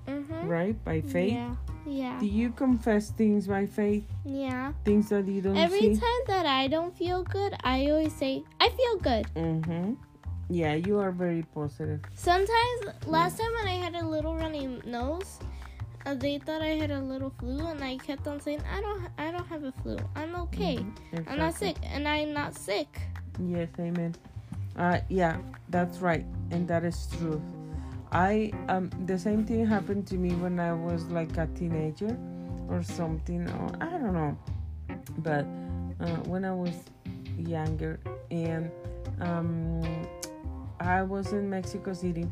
Mm-hmm. 0.08 0.48
right? 0.48 0.84
By 0.84 1.00
faith. 1.02 1.32
Yeah. 1.34 1.54
Yeah. 1.86 2.18
Do 2.20 2.26
you 2.26 2.50
confess 2.50 3.10
things 3.10 3.46
by 3.46 3.66
faith? 3.66 4.04
Yeah. 4.24 4.72
Things 4.84 5.08
that 5.10 5.26
you 5.26 5.40
don't 5.40 5.56
Every 5.56 5.80
see? 5.80 5.96
time 5.96 6.22
that 6.26 6.46
I 6.46 6.66
don't 6.68 6.96
feel 6.96 7.22
good, 7.22 7.54
I 7.64 7.86
always 7.90 8.12
say, 8.12 8.42
I 8.60 8.68
feel 8.70 8.96
good. 8.98 9.26
Mm-hmm. 9.34 9.94
Yeah, 10.50 10.74
you 10.74 10.98
are 10.98 11.12
very 11.12 11.44
positive. 11.54 12.00
Sometimes, 12.14 12.80
last 13.06 13.38
time 13.38 13.52
when 13.52 13.68
I 13.68 13.76
had 13.76 13.94
a 13.94 14.06
little 14.06 14.34
runny 14.34 14.80
nose, 14.86 15.38
uh, 16.06 16.14
they 16.14 16.38
thought 16.38 16.62
I 16.62 16.68
had 16.68 16.90
a 16.90 17.00
little 17.00 17.32
flu, 17.38 17.66
and 17.66 17.84
I 17.84 17.98
kept 17.98 18.26
on 18.26 18.40
saying, 18.40 18.62
I 18.72 18.80
don't, 18.80 19.08
I 19.18 19.30
don't 19.30 19.46
have 19.46 19.64
a 19.64 19.72
flu. 19.82 19.98
I'm 20.16 20.34
okay. 20.36 20.78
I'm 21.26 21.38
not 21.38 21.54
sick, 21.54 21.76
and 21.82 22.08
I'm 22.08 22.32
not 22.32 22.54
sick. 22.54 22.88
Yes, 23.44 23.68
amen. 23.78 24.14
Uh, 24.76 25.00
yeah, 25.08 25.36
that's 25.68 25.98
right, 25.98 26.24
and 26.50 26.66
that 26.68 26.84
is 26.84 27.08
true. 27.18 27.42
I 28.10 28.52
um 28.68 28.90
the 29.06 29.18
same 29.18 29.44
thing 29.44 29.66
happened 29.66 30.06
to 30.08 30.16
me 30.16 30.34
when 30.34 30.58
I 30.60 30.72
was 30.72 31.04
like 31.06 31.36
a 31.36 31.46
teenager 31.48 32.16
or 32.68 32.82
something, 32.82 33.48
or 33.50 33.70
I 33.80 33.90
don't 33.98 34.14
know, 34.14 34.38
but 35.18 35.44
uh, 36.00 36.16
when 36.28 36.44
I 36.44 36.52
was 36.52 36.74
younger 37.38 38.00
and 38.30 38.70
um 39.20 39.82
I 40.80 41.02
was 41.02 41.32
in 41.32 41.50
Mexico 41.50 41.92
City, 41.92 42.28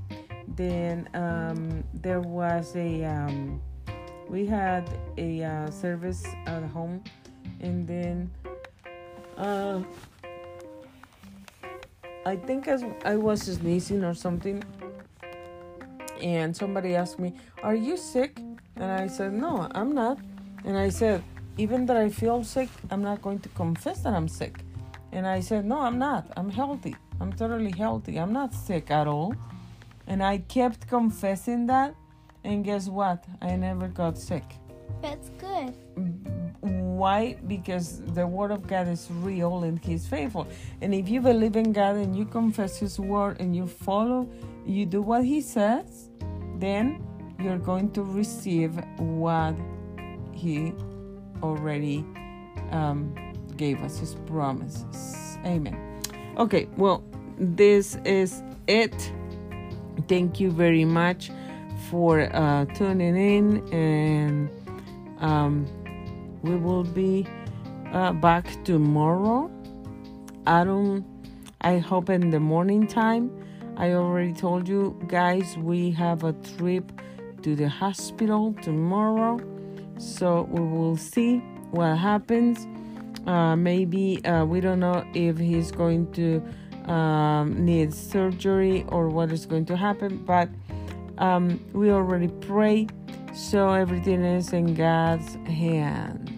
then 0.56 1.08
um 1.14 1.84
there 1.92 2.20
was 2.20 2.74
a 2.76 3.04
um 3.04 3.60
we 4.28 4.46
had 4.46 4.88
a 5.18 5.44
uh, 5.44 5.70
service 5.70 6.24
at 6.46 6.62
home, 6.64 7.02
and 7.60 7.86
then 7.86 8.30
uh 9.36 9.82
I 12.24 12.34
think 12.34 12.66
as 12.66 12.84
I 13.04 13.16
was 13.16 13.42
sneezing 13.42 14.02
or 14.02 14.14
something, 14.14 14.62
and 16.22 16.56
somebody 16.56 16.94
asked 16.94 17.18
me, 17.18 17.34
"Are 17.62 17.74
you 17.74 17.96
sick?" 17.96 18.40
And 18.76 18.90
I 19.02 19.06
said, 19.06 19.32
"No, 19.32 19.68
I'm 19.74 19.94
not." 19.94 20.18
And 20.64 20.76
I 20.76 20.90
said, 20.90 21.22
"Even 21.56 21.86
that 21.86 21.96
I 21.96 22.08
feel 22.08 22.44
sick, 22.44 22.68
I'm 22.90 23.02
not 23.02 23.22
going 23.22 23.40
to 23.40 23.48
confess 23.50 24.02
that 24.02 24.14
I'm 24.14 24.28
sick." 24.28 24.54
And 25.12 25.26
I 25.26 25.40
said, 25.40 25.64
"No, 25.64 25.78
I'm 25.80 25.98
not. 25.98 26.24
I'm 26.36 26.50
healthy. 26.50 26.94
I'm 27.20 27.32
totally 27.32 27.72
healthy. 27.72 28.18
I'm 28.18 28.32
not 28.32 28.52
sick 28.52 28.90
at 28.90 29.06
all." 29.06 29.34
And 30.06 30.22
I 30.22 30.38
kept 30.38 30.88
confessing 30.88 31.66
that, 31.66 31.94
and 32.44 32.64
guess 32.64 32.88
what? 32.88 33.24
I 33.40 33.56
never 33.56 33.88
got 33.88 34.18
sick. 34.18 34.44
That's 35.02 35.28
good. 35.38 35.74
Mm-hmm. 35.96 36.15
Why? 36.96 37.36
Because 37.46 38.00
the 38.00 38.26
word 38.26 38.50
of 38.50 38.66
God 38.66 38.88
is 38.88 39.08
real 39.10 39.64
and 39.64 39.78
He's 39.84 40.06
faithful. 40.06 40.48
And 40.80 40.94
if 40.94 41.08
you 41.08 41.20
believe 41.20 41.56
in 41.56 41.72
God 41.72 41.96
and 41.96 42.16
you 42.16 42.24
confess 42.24 42.78
His 42.78 42.98
word 42.98 43.40
and 43.40 43.54
you 43.54 43.66
follow, 43.66 44.28
you 44.64 44.86
do 44.86 45.02
what 45.02 45.24
He 45.24 45.40
says, 45.40 46.08
then 46.58 47.04
you're 47.38 47.58
going 47.58 47.90
to 47.92 48.02
receive 48.02 48.80
what 48.98 49.54
He 50.32 50.72
already 51.42 52.04
um, 52.70 53.14
gave 53.56 53.82
us, 53.82 53.98
His 53.98 54.14
promises. 54.26 55.38
Amen. 55.44 56.00
Okay, 56.38 56.68
well, 56.76 57.04
this 57.38 57.96
is 58.04 58.42
it. 58.66 59.12
Thank 60.08 60.40
you 60.40 60.50
very 60.50 60.84
much 60.84 61.30
for 61.90 62.34
uh, 62.34 62.64
tuning 62.66 63.16
in 63.16 63.72
and 63.72 64.50
um, 65.20 65.66
we 66.46 66.56
will 66.56 66.84
be 66.84 67.26
uh, 67.92 68.12
back 68.12 68.46
tomorrow. 68.64 69.50
I 70.46 70.64
don't. 70.64 71.04
I 71.60 71.78
hope 71.78 72.10
in 72.10 72.30
the 72.30 72.40
morning 72.40 72.86
time. 72.86 73.30
I 73.76 73.92
already 73.92 74.32
told 74.32 74.68
you 74.68 74.98
guys 75.08 75.56
we 75.58 75.90
have 75.92 76.24
a 76.24 76.32
trip 76.56 76.92
to 77.42 77.56
the 77.56 77.68
hospital 77.68 78.54
tomorrow, 78.62 79.40
so 79.98 80.42
we 80.50 80.60
will 80.60 80.96
see 80.96 81.38
what 81.70 81.96
happens. 81.96 82.66
Uh, 83.26 83.56
maybe 83.56 84.24
uh, 84.24 84.44
we 84.44 84.60
don't 84.60 84.80
know 84.80 85.04
if 85.14 85.36
he's 85.36 85.72
going 85.72 86.10
to 86.12 86.42
um, 86.90 87.64
need 87.64 87.92
surgery 87.92 88.84
or 88.88 89.08
what 89.08 89.32
is 89.32 89.46
going 89.46 89.66
to 89.66 89.76
happen, 89.76 90.18
but 90.18 90.48
um, 91.18 91.60
we 91.72 91.90
already 91.90 92.28
pray 92.28 92.86
so 93.34 93.68
everything 93.70 94.24
is 94.24 94.52
in 94.52 94.74
God's 94.74 95.34
hands. 95.46 96.35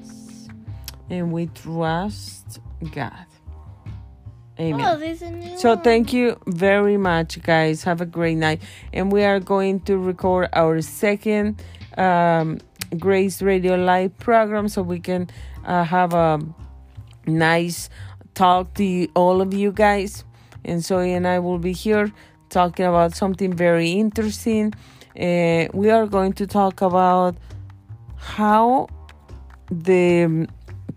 And 1.11 1.33
we 1.33 1.47
trust 1.47 2.61
God. 2.93 3.13
Amen. 4.61 4.85
Oh, 4.85 4.99
there's 4.99 5.23
a 5.23 5.31
new 5.31 5.57
So 5.57 5.75
one. 5.75 5.83
thank 5.83 6.13
you 6.13 6.37
very 6.47 6.97
much, 6.97 7.41
guys. 7.43 7.85
Have 7.85 8.01
a 8.01 8.07
great 8.07 8.37
night. 8.37 8.61
And 8.93 9.13
we 9.13 9.23
are 9.25 9.39
going 9.39 9.81
to 9.83 9.97
record 9.97 10.49
our 10.53 10.81
second 10.83 11.63
um, 11.97 12.59
Grace 12.99 13.41
Radio 13.41 13.77
Live 13.77 14.17
program 14.19 14.69
so 14.69 14.83
we 14.83 14.99
can 14.99 15.29
uh, 15.65 15.85
have 15.85 16.13
a 16.13 16.41
nice 17.27 17.89
talk 18.35 18.75
to 18.75 19.07
all 19.15 19.41
of 19.41 19.55
you 19.55 19.71
guys. 19.73 20.25
And 20.65 20.85
so 20.85 20.99
and 20.99 21.27
I 21.27 21.39
will 21.39 21.59
be 21.59 21.73
here 21.73 22.11
talking 22.51 22.85
about 22.85 23.15
something 23.15 23.53
very 23.53 23.93
interesting. 23.93 24.75
Uh, 25.19 25.69
we 25.73 25.91
are 25.91 26.07
going 26.07 26.33
to 26.35 26.47
talk 26.47 26.83
about 26.83 27.37
how 28.17 28.89
the 29.71 30.49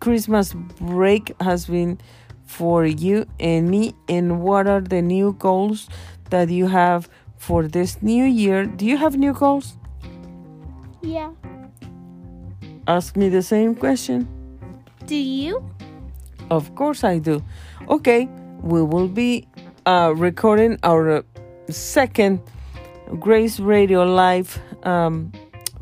Christmas 0.02 0.54
break 0.80 1.32
has 1.40 1.68
been 1.68 2.00
for 2.46 2.86
you 2.86 3.26
and 3.40 3.70
me, 3.70 3.94
and 4.10 4.42
what 4.42 4.68
are 4.68 4.82
the 4.82 5.02
new 5.02 5.34
goals 5.40 5.88
that 6.32 6.50
you 6.50 6.68
have 6.68 7.08
for 7.38 7.68
this 7.68 8.02
new 8.02 8.26
year. 8.26 8.66
Do 8.66 8.86
you 8.86 8.98
have 8.98 9.16
new 9.16 9.32
goals? 9.32 9.78
Yeah. 11.02 11.32
Ask 12.88 13.16
me 13.16 13.30
the 13.30 13.42
same 13.42 13.76
question. 13.76 14.28
Do 15.06 15.16
you? 15.16 15.64
Of 16.50 16.76
course 16.76 17.04
I 17.04 17.20
do. 17.20 17.44
Okay, 17.88 18.28
we 18.62 18.82
will 18.84 19.08
be 19.08 19.48
uh, 19.86 20.14
recording 20.16 20.78
our 20.84 21.24
second 21.70 22.42
Grace 23.20 23.60
Radio 23.60 24.04
Live 24.04 24.60
um, 24.84 25.32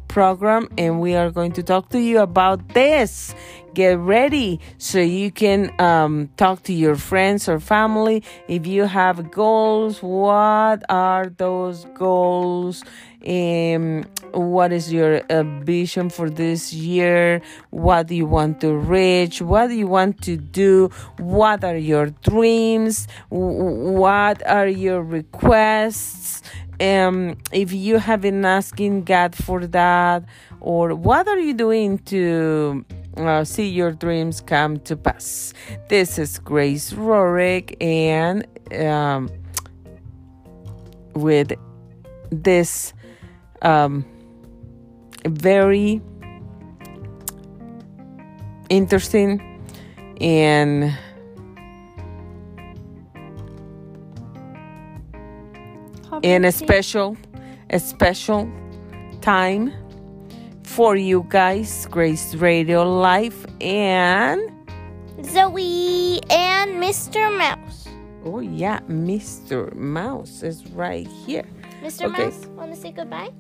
program, 0.10 0.68
and 0.78 1.00
we 1.00 1.16
are 1.16 1.32
going 1.32 1.54
to 1.54 1.64
talk 1.64 1.90
to 1.90 2.02
you 2.02 2.20
about 2.20 2.74
this. 2.74 3.34
Get 3.74 3.98
ready 4.00 4.60
so 4.78 5.00
you 5.00 5.32
can 5.32 5.72
um, 5.80 6.30
talk 6.36 6.64
to 6.64 6.74
your 6.74 6.96
friends 6.96 7.48
or 7.48 7.60
family. 7.60 8.24
If 8.48 8.68
you 8.68 8.86
have 8.86 9.32
goals, 9.32 10.02
what 10.02 10.84
are 10.90 11.28
those 11.30 11.86
goals? 11.94 12.84
Um, 13.26 14.06
what 14.34 14.72
is 14.72 14.92
your 14.92 15.22
uh, 15.30 15.44
vision 15.64 16.10
for 16.10 16.30
this 16.30 16.74
year? 16.74 17.42
What 17.70 18.08
do 18.08 18.16
you 18.16 18.26
want 18.26 18.60
to 18.62 18.76
reach? 18.76 19.42
What 19.42 19.68
do 19.68 19.76
you 19.76 19.88
want 19.88 20.22
to 20.24 20.36
do? 20.36 20.90
What 21.18 21.64
are 21.64 21.78
your 21.78 22.08
dreams? 22.10 23.08
What 23.30 24.46
are 24.48 24.68
your 24.68 25.04
requests? 25.04 26.42
Um, 26.80 27.38
if 27.52 27.74
you 27.74 27.98
have 27.98 28.22
been 28.22 28.46
asking 28.46 29.04
God 29.04 29.36
for 29.36 29.68
that, 29.68 30.24
or 30.62 30.96
what 30.96 31.28
are 31.28 31.40
you 31.40 31.54
doing 31.54 31.98
to 32.06 32.86
uh, 33.18 33.44
see 33.44 33.68
your 33.68 33.92
dreams 33.92 34.40
come 34.40 34.80
to 34.82 34.96
pass? 34.96 35.54
This 35.90 36.18
is 36.18 36.40
Grace 36.40 36.94
Rorick, 36.94 37.76
and 37.82 38.48
um, 38.82 39.30
with 41.16 41.52
this 42.32 42.94
um, 43.62 44.06
very 45.26 46.02
interesting 48.70 49.42
and 50.22 50.98
and 56.24 56.46
a 56.46 56.52
special 56.52 57.18
a 57.70 57.80
special 57.80 58.50
time 59.22 59.74
for 60.64 60.96
you 60.96 61.26
guys 61.30 61.88
grace 61.90 62.36
radio 62.36 62.84
live 63.00 63.46
and 63.62 64.40
Zoe 65.26 66.22
and 66.30 66.82
Mr. 66.82 67.36
Mouse. 67.38 67.88
Oh, 68.24 68.40
yeah, 68.40 68.80
Mr. 68.90 69.74
Mouse 69.76 70.44
is 70.44 70.66
right 70.72 71.08
here. 71.26 71.46
Mr. 71.82 72.06
Okay. 72.06 72.26
Mouse, 72.26 72.46
want 72.48 72.74
to 72.74 72.80
say 72.80 72.92
goodbye? 72.92 73.32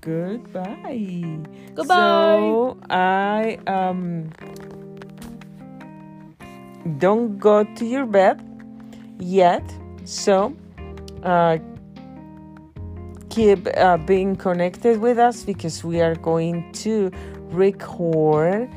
Goodbye. 0.00 1.38
Goodbye. 1.74 1.94
So 1.94 2.78
I 2.90 3.58
um 3.66 4.30
don't 6.98 7.38
go 7.38 7.64
to 7.64 7.84
your 7.86 8.06
bed 8.06 8.42
yet. 9.18 9.64
So 10.04 10.54
uh, 11.22 11.58
keep 13.32 13.66
uh, 13.78 13.96
being 13.96 14.36
connected 14.36 15.00
with 15.00 15.18
us 15.18 15.42
because 15.42 15.82
we 15.82 16.02
are 16.02 16.14
going 16.14 16.70
to 16.72 17.10
record 17.48 18.68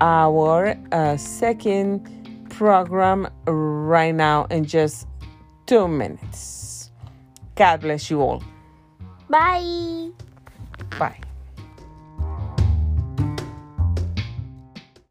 our 0.00 0.78
uh, 0.92 1.16
second 1.16 2.48
program 2.48 3.28
right 3.46 4.14
now 4.14 4.44
in 4.44 4.64
just 4.64 5.08
two 5.66 5.88
minutes. 5.88 6.90
God 7.56 7.80
bless 7.80 8.08
you 8.08 8.20
all. 8.20 8.44
Bye. 9.28 10.10
Bye. 10.98 11.25